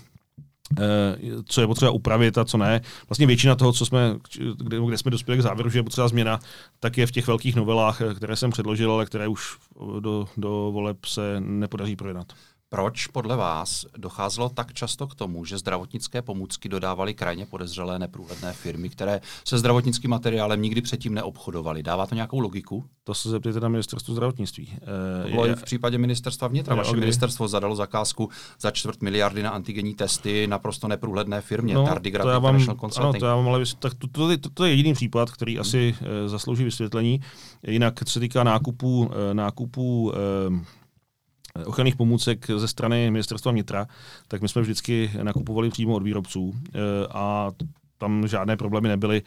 [0.77, 2.81] Eh, co je potřeba upravit a co ne.
[3.09, 4.15] Vlastně většina toho, co jsme,
[4.57, 6.39] kde, kde jsme dospěli k závěru, že je potřeba změna,
[6.79, 9.57] tak je v těch velkých novelách, eh, které jsem předložil, ale které už
[9.99, 12.33] do, do voleb se nepodaří projednat.
[12.71, 18.53] Proč podle vás docházelo tak často k tomu, že zdravotnické pomůcky dodávaly krajně podezřelé neprůhledné
[18.53, 21.83] firmy, které se zdravotnickým materiálem nikdy předtím neobchodovaly?
[21.83, 22.85] Dává to nějakou logiku?
[23.03, 24.77] To se zeptejte na ministerstvo zdravotnictví.
[25.23, 26.75] To bylo je, i v případě ministerstva vnitra.
[26.75, 26.99] Vaše kdy?
[26.99, 32.29] ministerstvo zadalo zakázku za čtvrt miliardy na antigenní testy naprosto neprůhledné firmě, no, Tardigrad to
[32.29, 32.55] já vám,
[32.97, 35.61] Ano, to, já vám ale, tak to, to, to, to, je jediný případ, který hmm.
[35.61, 37.21] asi e, zaslouží vysvětlení.
[37.67, 40.78] Jinak, co se týká nákupu, e, nákupu e,
[41.65, 43.87] ochranných pomůcek ze strany ministerstva vnitra,
[44.27, 46.79] tak my jsme vždycky nakupovali přímo od výrobců eh,
[47.11, 47.51] a
[47.97, 49.21] tam žádné problémy nebyly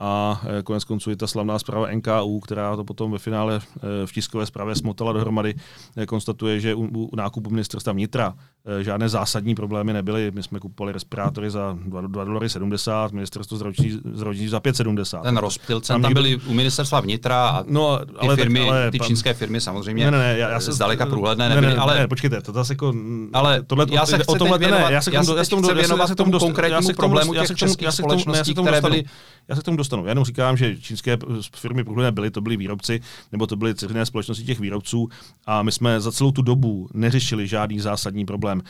[0.00, 4.06] a e, konec konců i ta slavná zpráva NKU, která to potom ve finále e,
[4.06, 5.54] v tiskové zprávě smotala dohromady,
[5.96, 8.34] e, konstatuje, že u, nákupu ministerstva vnitra
[8.80, 10.30] žádné zásadní problémy nebyly.
[10.34, 15.22] My jsme kupovali respirátory za 2 dolary 70, ministerstvo zdravotnictví za 5,70.
[15.22, 18.68] Ten rozptyl cen tam, tam byly u ministerstva vnitra a no, ty, ale firmy, tak,
[18.68, 21.66] ale, ty čínské firmy samozřejmě ne, ne, ne, já, já se, zdaleka průhledné nebyly.
[21.66, 22.94] Ne, ne, ale, ne, počkejte, to zase jako...
[23.32, 26.14] Ale tohle, já se o tomhle, věnovat, ne, já se k tomu, já se věnovat
[26.14, 29.04] tomu konkrétnímu problému těch českých společností, které byly
[29.48, 30.04] já se k tomu dostanu.
[30.04, 31.18] Já jenom říkám, že čínské
[31.56, 33.00] firmy průhledné byly, to byly výrobci,
[33.32, 35.08] nebo to byly dceřiné společnosti těch výrobců
[35.46, 38.62] a my jsme za celou tu dobu neřešili žádný zásadní problém.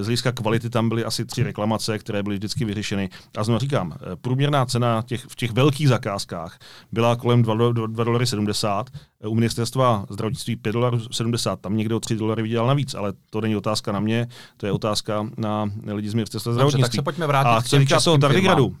[0.00, 3.08] Z hlediska kvality tam byly asi tři reklamace, které byly vždycky vyřešeny.
[3.36, 6.58] A znovu říkám, průměrná cena těch, v těch velkých zakázkách
[6.92, 8.90] byla kolem 2,70 dolary 70,
[9.26, 13.56] u ministerstva zdravotnictví 5 dolarů 70, tam někdo 3 dolary vydělal navíc, ale to není
[13.56, 16.82] otázka na mě, to je otázka na lidi z ministerstva zdravotnictví.
[16.82, 18.76] Dobře, tak se pojďme vrátit a co týká toho Tardigradu,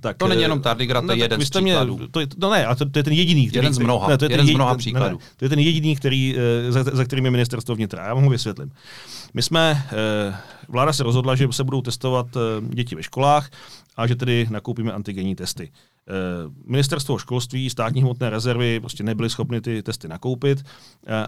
[0.00, 1.96] tak, to není jenom Tardigrad, to je jeden z příkladů.
[1.96, 3.48] Mě, to je, no ne, a to, to je ten jediný.
[3.48, 5.18] Který, jeden z mnoha, ne, to je jeden ten, z mnoha ten, příkladů.
[5.18, 6.36] Ne, to je ten jediný, který,
[6.68, 8.06] eh, za, za kterým je ministerstvo vnitra.
[8.06, 8.72] Já vám ho vysvětlím.
[9.34, 10.36] My jsme, eh,
[10.68, 13.50] vláda se rozhodla, že se budou testovat eh, děti ve školách
[13.96, 15.72] a že tedy nakoupíme antigenní testy.
[16.66, 20.62] Ministerstvo školství, státní hmotné rezervy prostě nebyly schopny ty testy nakoupit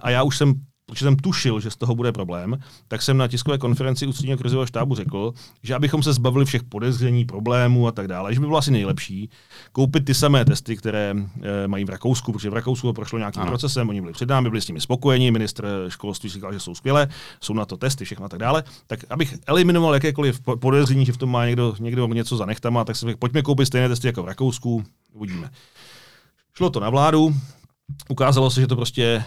[0.02, 0.54] a já už jsem
[0.88, 2.58] protože jsem tušil, že z toho bude problém,
[2.88, 5.32] tak jsem na tiskové konferenci ústředního krizového štábu řekl,
[5.62, 9.30] že abychom se zbavili všech podezření, problémů a tak dále, že by bylo asi nejlepší
[9.72, 13.42] koupit ty samé testy, které e, mají v Rakousku, protože v Rakousku to prošlo nějakým
[13.42, 13.50] ano.
[13.50, 17.08] procesem, oni byli před námi, byli s nimi spokojeni, ministr školství říkal, že jsou skvělé,
[17.40, 18.64] jsou na to testy, všechno a tak dále.
[18.86, 22.96] Tak abych eliminoval jakékoliv podezření, že v tom má někdo, někdo něco za nechtama, tak
[22.96, 25.50] jsem řekl, pojďme koupit stejné testy jako v Rakousku, uvidíme.
[26.54, 27.34] Šlo to na vládu,
[28.08, 29.24] ukázalo se, že to prostě e,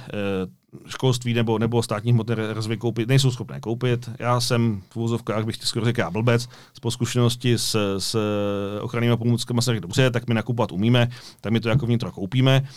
[0.87, 4.09] školství nebo, nebo státní hmotné rezervy koupit, nejsou schopné koupit.
[4.19, 8.17] Já jsem v úzovkách, bych skoro řekl, blbec, z poskušenosti s, s
[8.81, 11.07] ochrannými pomůckami se řekl, dobře, tak my nakupovat umíme,
[11.41, 12.67] tak my to jako vnitro koupíme.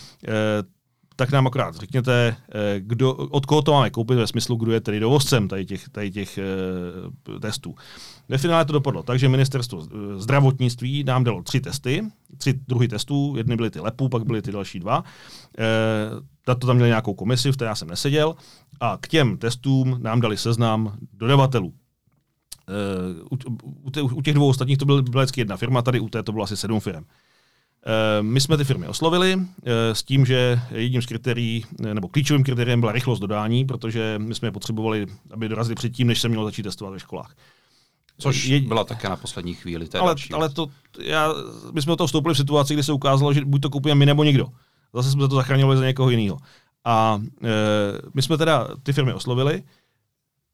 [1.17, 4.81] Tak nám akorát řekněte, eh, kdo, od koho to máme koupit ve smyslu, kdo je
[4.81, 6.45] tedy dovozcem tady těch, tady těch e,
[7.41, 7.75] testů.
[8.29, 9.87] Ve finále to dopadlo tak, že ministerstvo
[10.17, 12.03] zdravotnictví nám dalo tři testy,
[12.39, 15.05] tři druhy testů, jedny byly ty lepů, pak byly ty další dva.
[15.59, 18.37] E, to tam měli nějakou komisi, v té já jsem neseděl,
[18.81, 21.73] a k těm testům nám dali seznam dodavatelů.
[22.69, 22.75] E,
[23.31, 23.39] u,
[24.03, 26.45] u, u těch dvou ostatních to byla vždycky jedna firma, tady u té to bylo
[26.45, 27.05] asi sedm firm.
[27.87, 32.09] Eh, my jsme ty firmy oslovili eh, s tím, že jedním z kritérií, eh, nebo
[32.09, 36.28] klíčovým kritériem byla rychlost dodání, protože my jsme je potřebovali, aby dorazili předtím, než se
[36.28, 37.37] mělo začít testovat ve školách.
[38.18, 39.89] Což je, byla také na poslední chvíli.
[39.89, 40.66] To ale, ale to,
[40.99, 41.35] já,
[41.72, 44.07] my jsme do toho vstoupili v situaci, kdy se ukázalo, že buď to kupujeme my
[44.07, 44.47] nebo nikdo.
[44.95, 46.39] Zase jsme to zachránili za někoho jiného.
[46.85, 47.51] A e,
[48.14, 49.62] my jsme teda ty firmy oslovili,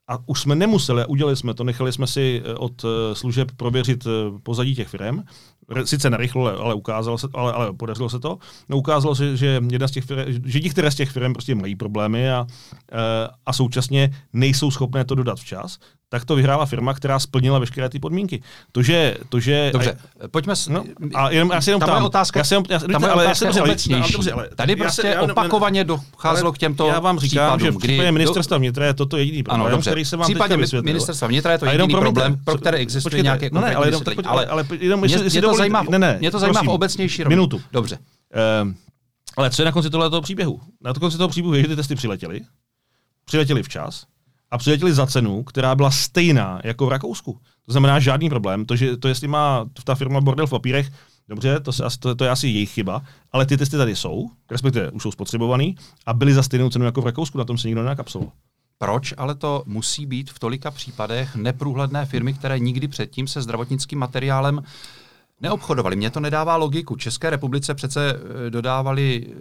[0.08, 4.06] a už jsme nemuseli, udělali jsme to, nechali jsme si od služeb prověřit
[4.42, 5.22] pozadí těch firm
[5.84, 8.38] sice narychlo, ale ukázalo se, ale, ale podařilo se to.
[8.68, 11.76] No, ukázalo se, že jedna z těch firm, že některé z těch firm prostě mají
[11.76, 12.46] problémy a,
[12.92, 12.96] eh,
[13.46, 15.78] a současně nejsou schopné to dodat včas,
[16.12, 18.42] tak to vyhrála firma, která splnila veškeré ty podmínky.
[18.72, 19.16] To, že...
[19.28, 20.56] To, že dobře, a, pojďme...
[20.56, 20.84] S, no,
[21.14, 23.62] a jenom, já si jenom tam, otázka, já si jenom, já, tam ale já jsem
[23.62, 24.14] obecnější.
[24.14, 27.78] Ale, ale, Tady prostě já, opakovaně docházelo k těmto Já vám říkám, případům, že v
[27.78, 29.90] případě ministerstva vnitra je toto jediný problém, ano, dobře.
[29.90, 33.61] který se vám případě ministerstva vnitra je to jediný problém, pro které existuje nějaké no
[33.61, 36.68] ne, ale, jenom, ale, ale jenom, mě, to zajímá, ne, ne, mě to zajímá v
[36.68, 37.42] obecnější rovinu.
[37.42, 37.62] Minutu.
[37.72, 37.98] Dobře.
[38.32, 38.74] Ehm,
[39.36, 40.61] ale co je na konci tohoto příběhu?
[40.80, 42.40] Na konci toho příběhu je, že ty testy přiletěly,
[43.24, 44.04] přiletěly včas,
[44.51, 47.40] a přiletěli za cenu, která byla stejná jako v Rakousku.
[47.66, 48.64] To znamená žádný problém.
[48.64, 50.90] To, že to jestli má ta firma bordel v papírech,
[51.28, 54.90] dobře, to, se, to, to je asi jejich chyba, ale ty testy tady jsou, respektive
[54.90, 55.76] už jsou spotřebovaný
[56.07, 58.32] a byly za stejnou cenu jako v Rakousku, na tom se nikdo nenakapsoval.
[58.78, 63.98] Proč ale to musí být v tolika případech neprůhledné firmy, které nikdy předtím se zdravotnickým
[63.98, 64.62] materiálem
[65.41, 65.97] neobchodovali.
[65.97, 66.97] Mně to nedává logiku.
[66.97, 68.14] České republice přece
[68.47, 69.32] eh, dodávali eh,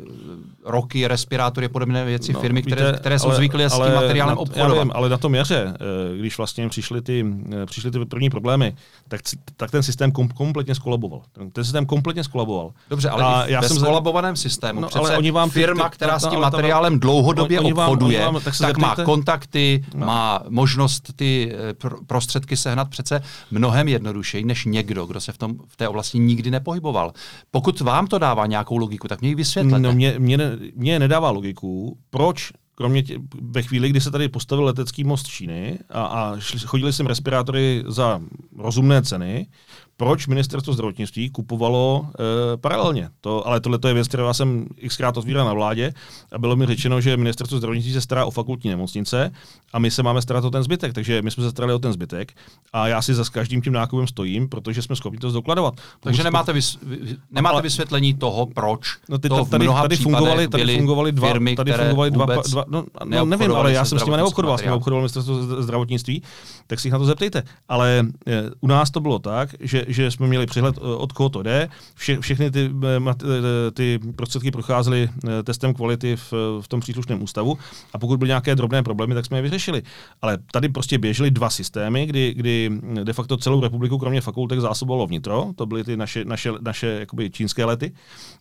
[0.65, 4.35] roky, respirátory a podobné věci no, firmy, víte, které, které jsou zvyklé s tím materiálem
[4.35, 4.77] na, obchodovat.
[4.77, 7.25] Já vím, ale na tom jaře, eh, když vlastně přišly ty,
[7.65, 8.75] přišly ty první problémy,
[9.07, 9.21] tak,
[9.57, 11.21] tak ten systém kom, kompletně skolaboval.
[11.53, 12.71] Ten systém kompletně skolaboval.
[12.89, 16.19] Dobře, ale a já jsem skolabovaném systému no, přece ale oni vám firma, ty, která
[16.19, 20.05] s tím materiálem tam, dlouhodobě oni obchoduje, vám, tak, tak má kontakty, no.
[20.05, 21.55] má možnost ty
[22.07, 23.21] prostředky sehnat přece
[23.51, 27.13] mnohem jednodušeji než někdo, kdo se v, tom, v té oblasti nikdy nepohyboval.
[27.51, 29.79] Pokud vám to dává nějakou logiku, tak mě ji vysvětlete.
[29.79, 30.37] No, mě, mě,
[30.75, 35.79] mě nedává logiku, proč kromě tě, ve chvíli, kdy se tady postavil letecký most Číny
[35.89, 38.21] a, a šli, chodili sem respirátory za
[38.57, 39.47] rozumné ceny,
[39.99, 42.05] proč ministerstvo zdravotnictví kupovalo
[42.53, 43.09] e, paralelně.
[43.21, 45.93] To, ale tohle je věc, kterou já jsem xkrát otvíral na vládě
[46.31, 49.31] a bylo mi řečeno, že ministerstvo zdravotnictví se stará o fakultní nemocnice
[49.73, 50.93] a my se máme starat o ten zbytek.
[50.93, 52.33] Takže my jsme se starali o ten zbytek
[52.73, 55.73] a já si za každým tím nákupem stojím, protože jsme schopni to zdokladovat.
[55.99, 56.77] Takže nemáte, vys,
[57.31, 60.77] nemáte ale, vysvětlení toho, proč no ty, to v tady, tady fungovali, tady
[61.11, 64.57] dva, firmy, tady fungovali dva, dva no, no, nevím, ale já jsem s nimi neobchodoval,
[64.57, 66.23] s nimi obchodoval ministerstvo zdravotnictví,
[66.67, 67.43] tak si jich na to zeptejte.
[67.69, 71.29] Ale e, u nás to bylo tak, že že jsme měli přehled, eh, od koho
[71.29, 71.69] to jde.
[71.95, 77.57] Vše, všechny ty, eh, ty prostředky procházely eh, testem kvality v, v tom příslušném ústavu
[77.93, 79.83] a pokud byly nějaké drobné problémy, tak jsme je vyřešili.
[80.21, 82.71] Ale tady prostě běžely dva systémy, kdy, kdy
[83.03, 87.29] de facto celou republiku, kromě fakultek, zásobovalo vnitro, to byly ty naše, naše, naše jakoby
[87.29, 87.91] čínské lety.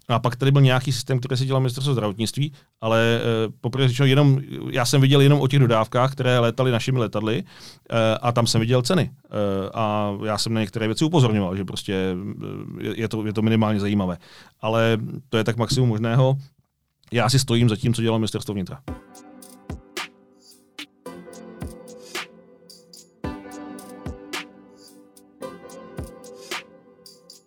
[0.09, 3.21] A pak tady byl nějaký systém, který se dělal ministerstvo zdravotnictví, ale e,
[3.61, 4.41] poprvé řečeno jenom,
[4.71, 8.61] já jsem viděl jenom o těch dodávkách, které létaly našimi letadly e, a tam jsem
[8.61, 9.11] viděl ceny.
[9.13, 11.95] E, a já jsem na některé věci upozorňoval že prostě
[12.81, 14.19] eh, je to, je to minimálně zajímavé.
[14.61, 14.99] Ale
[15.29, 16.37] to je tak maximum možného.
[17.13, 18.81] Já si stojím za tím, co dělá ministerstvo vnitra.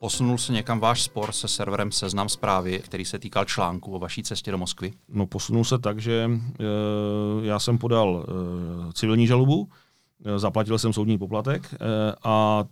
[0.01, 4.23] Posunul se někam váš spor se serverem Seznam zprávy, který se týkal článku o vaší
[4.23, 4.93] cestě do Moskvy?
[5.09, 6.65] No posunul se tak, že e,
[7.41, 8.25] já jsem podal
[8.89, 9.69] e, civilní žalobu,
[10.25, 11.77] e, zaplatil jsem soudní poplatek e,
[12.23, 12.63] a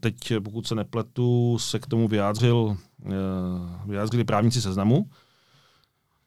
[0.00, 3.10] teď, pokud se nepletu, se k tomu vyjádřil, eh,
[3.86, 5.10] vyjádřili právníci seznamu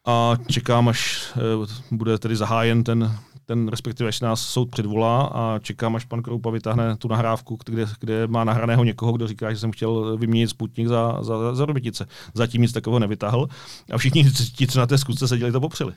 [0.06, 5.60] a čekám, až eh, bude tedy zahájen ten, ten respektive až nás soud předvolá a
[5.60, 9.60] čekám, až pan Kroupa vytáhne tu nahrávku, kde, kde má nahraného někoho, kdo říká, že
[9.60, 12.08] jsem chtěl vyměnit Sputnik za, za, za Robitice.
[12.34, 13.48] Zatím nic takového nevytáhl
[13.92, 15.94] a všichni ti, co na té zkusce seděli, to popřeli.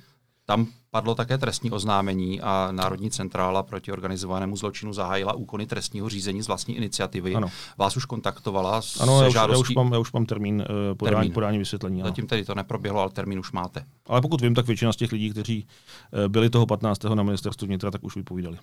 [0.51, 6.43] Tam padlo také trestní oznámení a Národní centrála proti organizovanému zločinu zahájila úkony trestního řízení
[6.43, 7.35] z vlastní iniciativy.
[7.35, 7.49] Ano.
[7.79, 9.59] Vás už kontaktovala s ano, já už, žádostí...
[9.59, 11.33] já už mám, já už mám termín uh, podání, termín.
[11.33, 12.03] podání vysvětlení.
[12.03, 12.11] Ano.
[12.11, 13.85] Zatím tedy to neproběhlo, ale termín už máte.
[14.07, 15.67] Ale pokud vím, tak většina z těch lidí, kteří
[16.13, 17.05] uh, byli toho 15.
[17.05, 18.59] na ministerstvu vnitra, tak už vypovídali.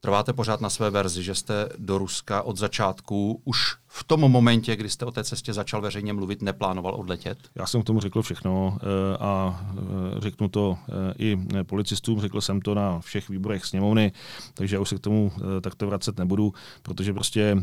[0.00, 4.76] Trváte pořád na své verzi, že jste do Ruska od začátku už v tom momentě,
[4.76, 7.38] kdy jste o té cestě začal veřejně mluvit, neplánoval odletět?
[7.54, 12.40] Já jsem k tomu řekl všechno eh, a eh, řeknu to eh, i policistům, řekl
[12.40, 14.12] jsem to na všech výborech sněmovny,
[14.54, 17.56] takže já už se k tomu takto vracet nebudu, protože prostě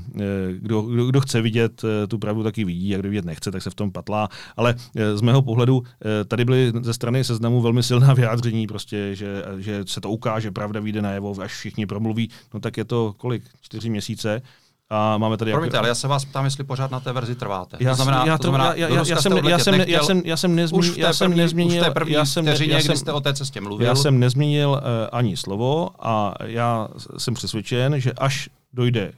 [0.52, 3.70] kdo, kdo, kdo chce vidět tu pravdu, taky vidí a kdo vidět nechce, tak se
[3.70, 4.30] v tom patlá.
[4.58, 4.76] Ale
[5.16, 5.84] z mého pohledu
[6.28, 10.80] tady byly ze strany seznamu velmi silná vyjádření, prostě, že, že se to ukáže, pravda
[10.80, 13.44] vyjde najevo, až všichni promluví, no tak je to kolik?
[13.62, 14.42] Čtyři měsíce
[14.90, 15.80] a máme tady Promiňte, jak...
[15.80, 17.78] ale já se vás ptám, jestli pořád na té verzi trváte.
[17.80, 20.38] Já, to znamená, já, to znamená, já, já, já, jsem, já, jsem, já, jsem, já
[20.38, 22.98] jsem nezmínil, já jsem nezmínil, už v té první já jsem, vteřině, já jsem, kdy
[22.98, 23.88] jste o té cestě mluvil.
[23.88, 24.78] Já jsem nezmínil uh,
[25.12, 29.12] ani slovo a já jsem přesvědčen, že až dojde,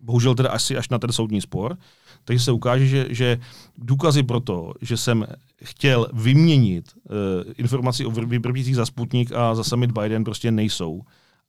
[0.00, 1.76] bohužel teda asi až na ten soudní spor,
[2.24, 3.38] takže se ukáže, že, že
[3.78, 5.26] důkazy pro to, že jsem
[5.64, 7.14] chtěl vyměnit uh,
[7.56, 11.02] informaci o vrběcích za Sputnik a za summit Biden prostě nejsou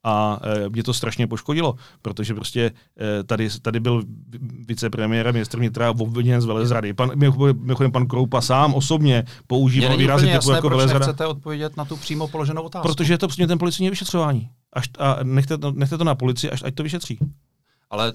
[0.03, 2.71] a e, mě to strašně poškodilo, protože prostě
[3.19, 4.03] e, tady, tady byl
[4.67, 6.93] vicepremiér a ministr vnitra obviněn z velezrady.
[6.93, 11.05] Pan, mimochodem pan Kroupa sám osobně používal výrazy typu jasné, jako velezrada.
[11.05, 12.87] chcete odpovědět na tu přímo položenou otázku?
[12.87, 14.49] Protože je to přesně ten policijní vyšetřování.
[14.73, 17.19] Až, a nechte, nechte to na policii, až ať to vyšetří.
[17.89, 18.13] Ale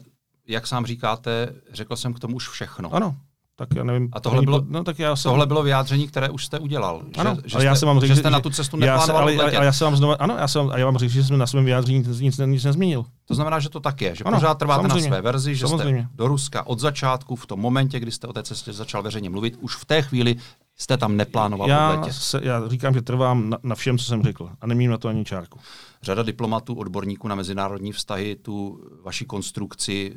[0.49, 2.95] jak sám říkáte, řekl jsem k tomu už všechno.
[2.95, 3.17] Ano
[3.57, 4.09] tak já nevím.
[4.13, 5.31] A tohle bylo, no, tak já jsem...
[5.31, 7.03] tohle bylo vyjádření, které už jste udělal.
[7.19, 9.43] Ano, že, ale já jsem vám řekl, že jste na tu cestu neplánoval já se,
[9.43, 11.39] ale, ale, já jsem vám znova, ano, já, jsem, a já vám řekl, že jsem
[11.39, 13.05] na svém vyjádření nic, nic, nic nezmínil.
[13.25, 15.67] To znamená, že to tak je, že ano, pořád trváte samozřejmě, na své verzi, že
[15.67, 16.03] samozřejmě.
[16.03, 19.31] jste do Ruska od začátku, v tom momentě, kdy jste o té cestě začal veřejně
[19.31, 20.37] mluvit, už v té chvíli
[20.77, 24.51] jste tam neplánoval já, se, já říkám, že trvám na, na všem, co jsem řekl
[24.61, 25.59] a nemím na to ani čárku.
[26.03, 30.15] Řada diplomatů, odborníků na mezinárodní vztahy tu vaši konstrukci,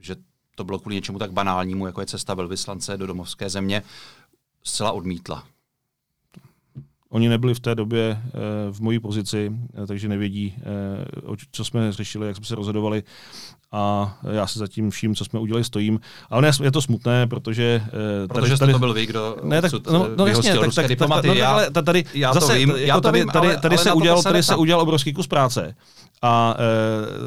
[0.00, 0.16] že
[0.56, 3.82] to bylo kvůli něčemu tak banálnímu, jako je cesta velvyslance do domovské země,
[4.64, 5.44] zcela odmítla.
[7.10, 8.20] Oni nebyli v té době e,
[8.72, 9.52] v mojí pozici,
[9.82, 13.02] e, takže nevědí, e, co jsme řešili, jak jsme se rozhodovali
[13.72, 16.00] a já se zatím vším, co jsme udělali, stojím.
[16.30, 17.82] Ale je to smutné, protože...
[18.28, 21.28] Protože tady, to byl vy, kdo ne, tak, no, no jasně, tak, tak, diplomaty.
[21.28, 21.34] No,
[21.72, 23.84] tak, tady, já zase, to vím, jako já to tady, vím, tady, ale, tady, ale
[23.84, 25.74] se udělal, tady se udělal obrovský kus práce.
[26.22, 26.56] A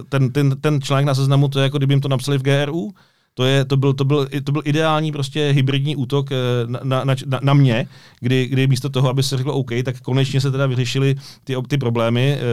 [0.09, 2.93] ten, ten, ten článek na seznamu, to je jako kdyby jim to napsali v GRU,
[3.39, 6.35] to, je, to, byl, to, byl, to byl ideální prostě hybridní útok eh,
[6.67, 7.87] na, na, na, na mě,
[8.19, 11.77] kdy, kdy místo toho, aby se řeklo OK, tak konečně se teda vyřešili ty, ty
[11.77, 12.37] problémy.
[12.39, 12.43] Eh,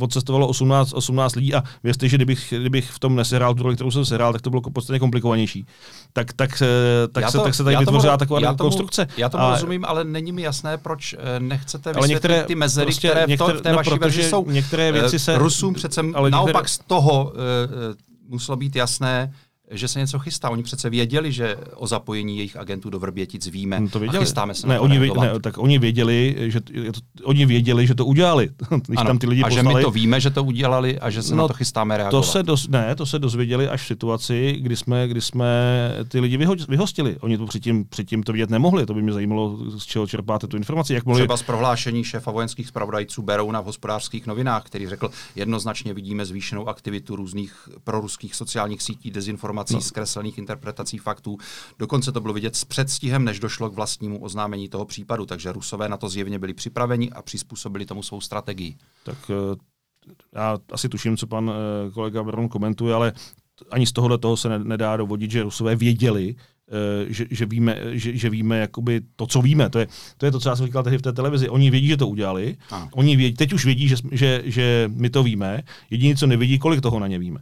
[0.00, 3.90] odcestovalo 18, 18 lidí a věřte, že kdybych, kdybych v tom nesehrál tu roli, kterou
[3.90, 5.66] jsem sehrál, tak to bylo podstatně komplikovanější.
[6.12, 6.62] Tak, tak,
[7.12, 9.06] tak, to, se, tak se tady vytvořila taková já tomu, konstrukce.
[9.16, 12.86] Já tomu a, rozumím, ale není mi jasné, proč eh, nechcete vysvětlit některé, ty mezery,
[12.86, 14.50] prostě které v, to, v té no, vaší verzi jsou.
[14.50, 15.38] Některé věci se...
[15.38, 17.40] Rusům přece ale naopak některé, z toho uh,
[18.28, 19.32] muselo být jasné,
[19.70, 20.50] že se něco chystá.
[20.50, 24.18] Oni přece věděli, že o zapojení jejich agentů do Vrbětic víme no to věděli.
[24.18, 27.94] a chystáme se ne, na oni, ne, tak oni věděli, že to, oni věděli, že
[27.94, 28.50] to udělali.
[28.86, 29.68] Když ano, tam ty lidi a poslali.
[29.68, 32.20] že my to víme, že to udělali a že se no, na to chystáme reagovat.
[32.20, 35.46] To se doz, ne, to se dozvěděli až v situaci, kdy jsme, kdy jsme
[36.08, 37.16] ty lidi vyho, vyhostili.
[37.20, 38.86] Oni to předtím, předtím to vidět nemohli.
[38.86, 40.94] To by mě zajímalo, z čeho čerpáte tu informaci.
[40.94, 41.22] Jak mohli...
[41.22, 46.68] Třeba z prohlášení šéfa vojenských zpravodajců Berouna v hospodářských novinách, který řekl, jednoznačně vidíme zvýšenou
[46.68, 49.80] aktivitu různých proruských sociálních sítí, dezinformací, no.
[49.80, 51.38] zkreslených interpretací faktů.
[51.78, 55.88] Dokonce to bylo vidět s předstihem, než došlo k vlastnímu oznámení toho případu, takže Rusové
[55.88, 58.76] na to zjevně byli připraveni a přizpůsobili tomu svou strategii.
[59.04, 59.56] Tak eh,
[60.34, 63.12] já asi tuším, co pan eh, kolega Baron komentuje, ale
[63.70, 66.34] ani z tohohle toho se nedá dovodit, že Rusové věděli,
[66.68, 69.70] eh, že, že víme, že, že víme jakoby to, co víme.
[69.70, 69.86] To je,
[70.16, 71.48] to je to, co já jsem říkal tehdy v té televizi.
[71.48, 72.56] Oni vědí, že to udělali.
[72.92, 75.62] Oni vědí, teď už vědí, že, že, že my to víme.
[75.90, 77.40] Jediný, co nevědí, kolik toho na ně víme.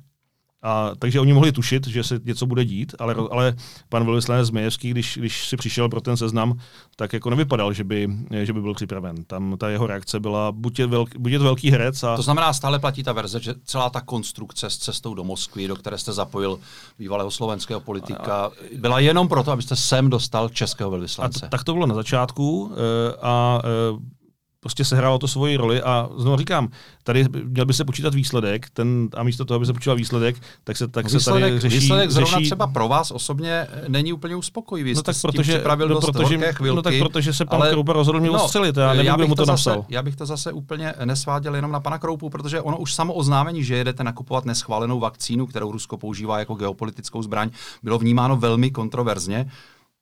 [0.63, 3.55] A, takže oni mohli tušit, že se něco bude dít, ale, ale
[3.89, 6.59] pan velvyslanec Zmejevský, když, když si přišel pro ten seznam,
[6.97, 8.09] tak jako nevypadal, že by,
[8.43, 9.25] že by byl připraven.
[9.25, 12.03] Tam ta jeho reakce byla, buď je, velký, buď je velký herec.
[12.03, 12.17] A...
[12.17, 15.77] To znamená, stále platí ta verze, že celá ta konstrukce s cestou do Moskvy, do
[15.77, 16.59] které jste zapojil
[16.99, 21.47] bývalého slovenského politika, byla jenom proto, abyste sem dostal českého velvyslance.
[21.47, 24.18] A t- tak to bylo na začátku eh, a, a eh,
[24.61, 26.69] prostě sehrálo to svoji roli a znovu říkám,
[27.03, 30.77] tady měl by se počítat výsledek, ten, a místo toho, aby se počítal výsledek, tak
[30.77, 31.79] se, tak no se tady řeší...
[31.79, 34.95] Výsledek zrovna třeba pro vás osobně eh, není úplně uspokojivý.
[34.95, 38.29] No tak protože, no, protože, chvilky, no tak protože se pan ale, Kroupa rozhodl mě
[38.29, 39.77] no, ostřelit, já nevím, kdo mu to, to napsal.
[39.77, 43.15] Zase, já bych to zase úplně nesváděl jenom na pana Kroupu, protože ono už samo
[43.15, 47.51] oznámení, že jedete nakupovat neschválenou vakcínu, kterou Rusko používá jako geopolitickou zbraň,
[47.83, 49.51] bylo vnímáno velmi kontroverzně.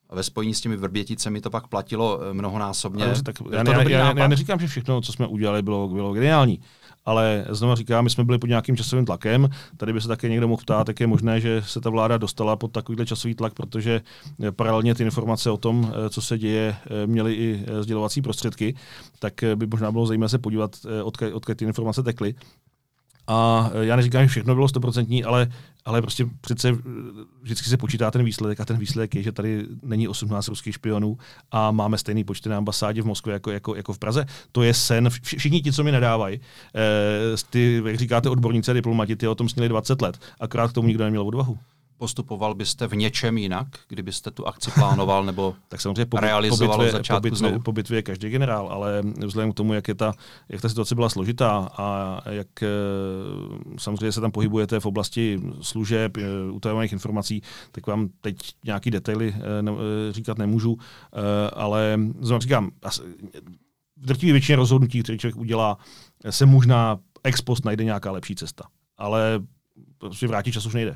[0.09, 3.05] A ve spojení s těmi vrběticemi to pak platilo eh, mnohonásobně.
[3.05, 6.59] Ale, tak já, já, já, já neříkám, že všechno, co jsme udělali, bylo, bylo geniální.
[7.05, 9.49] Ale znovu říkám, my jsme byli pod nějakým časovým tlakem.
[9.77, 12.55] Tady by se také někdo mohl ptát, jak je možné, že se ta vláda dostala
[12.55, 14.01] pod takovýhle časový tlak, protože
[14.43, 18.75] eh, paralelně ty informace o tom, eh, co se děje, měly i sdělovací prostředky,
[19.19, 20.71] tak by možná bylo zajímavé se podívat,
[21.03, 22.35] odkud, odkud ty informace tekly.
[23.27, 25.47] A já neříkám, že všechno bylo stoprocentní, ale,
[25.87, 26.77] ale prostě přece
[27.41, 31.17] vždycky se počítá ten výsledek a ten výsledek je, že tady není 18 ruských špionů
[31.51, 34.25] a máme stejný počty na ambasádě v Moskvě jako, jako, jako v Praze.
[34.51, 35.09] To je sen.
[35.09, 36.39] Všichni ti, co mi nedávají,
[36.75, 40.73] eh, ty, jak říkáte, odborníci a diplomati, ty o tom sněli 20 let, akorát k
[40.73, 41.57] tomu nikdo neměl odvahu.
[41.97, 46.83] Postupoval byste v něčem jinak, kdybyste tu akci plánoval nebo tak samozřejmě po, realizoval po
[46.83, 47.59] bitvě, začátku po bitvě, znovu?
[47.59, 50.13] po bitvě je každý generál, ale vzhledem k tomu, jak, je ta,
[50.49, 52.67] jak ta situace byla složitá a jak eh,
[53.77, 57.41] samozřejmě se tam pohybujete v oblasti služeb, eh, utajovaných informací,
[57.71, 58.35] tak vám teď
[58.65, 59.71] nějaký detaily eh, ne,
[60.11, 60.77] říkat nemůžu,
[61.53, 62.71] ale znovu říkám,
[63.97, 65.77] v drtivé většině rozhodnutí, které člověk udělá,
[66.29, 68.63] se možná ex post najde nějaká lepší cesta.
[68.97, 69.39] Ale
[69.97, 70.95] prostě vrátit čas už nejde.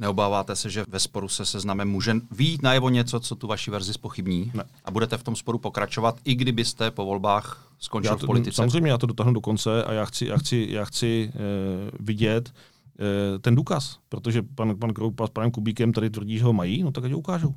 [0.00, 3.92] Neobáváte se, že ve sporu se seznamem může výjít najevo něco, co tu vaši verzi
[3.92, 4.50] spochybní?
[4.54, 4.64] Ne.
[4.84, 8.56] A budete v tom sporu pokračovat, i kdybyste po volbách skončil já to, v politice?
[8.56, 11.40] Samozřejmě, já to dotáhnu do konce a já chci, já chci, já chci uh,
[12.06, 16.52] vidět uh, ten důkaz, protože pan, pan Kroupa s panem Kubíkem tady tvrdí, že ho
[16.52, 17.54] mají, no tak ať ho ukážou.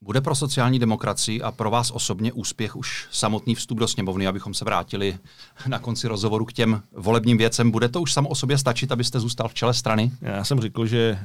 [0.00, 4.54] Bude pro sociální demokracii a pro vás osobně úspěch už samotný vstup do sněmovny, abychom
[4.54, 5.18] se vrátili
[5.66, 7.70] na konci rozhovoru k těm volebním věcem.
[7.70, 10.12] Bude to už samo o sobě stačit, abyste zůstal v čele strany?
[10.20, 11.18] Já jsem řekl, že e,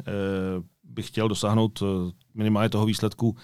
[0.84, 1.86] bych chtěl dosáhnout e,
[2.34, 3.36] minimálně toho výsledku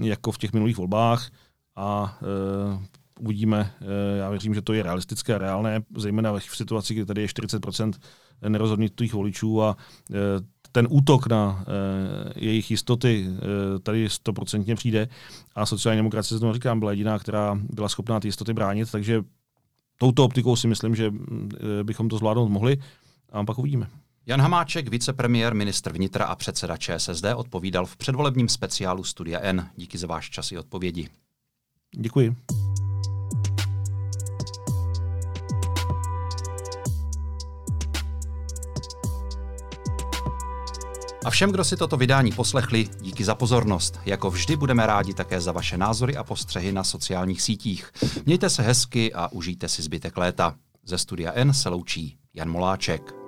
[0.00, 1.30] e, jako v těch minulých volbách
[1.76, 3.72] a e, uvidíme.
[4.18, 7.92] Já věřím, že to je realistické a reálné, zejména v situaci, kdy tady je 40%
[8.48, 9.76] nerozhodnutých voličů a
[10.72, 15.08] ten útok na e, jejich jistoty e, tady stoprocentně přijde
[15.54, 19.22] a sociální demokracie, znovu říkám, byla jediná, která byla schopná ty jistoty bránit, takže
[19.98, 21.06] touto optikou si myslím, že
[21.80, 22.78] e, bychom to zvládnout mohli
[23.32, 23.86] a pak uvidíme.
[24.26, 29.68] Jan Hamáček, vicepremiér, ministr vnitra a předseda ČSSD, odpovídal v předvolebním speciálu Studia N.
[29.76, 31.08] Díky za váš čas i odpovědi.
[31.96, 32.36] Děkuji.
[41.24, 44.00] A všem, kdo si toto vydání poslechli, díky za pozornost.
[44.06, 47.92] Jako vždy budeme rádi také za vaše názory a postřehy na sociálních sítích.
[48.26, 50.54] Mějte se hezky a užijte si zbytek léta.
[50.84, 53.21] Ze studia N se loučí Jan Moláček.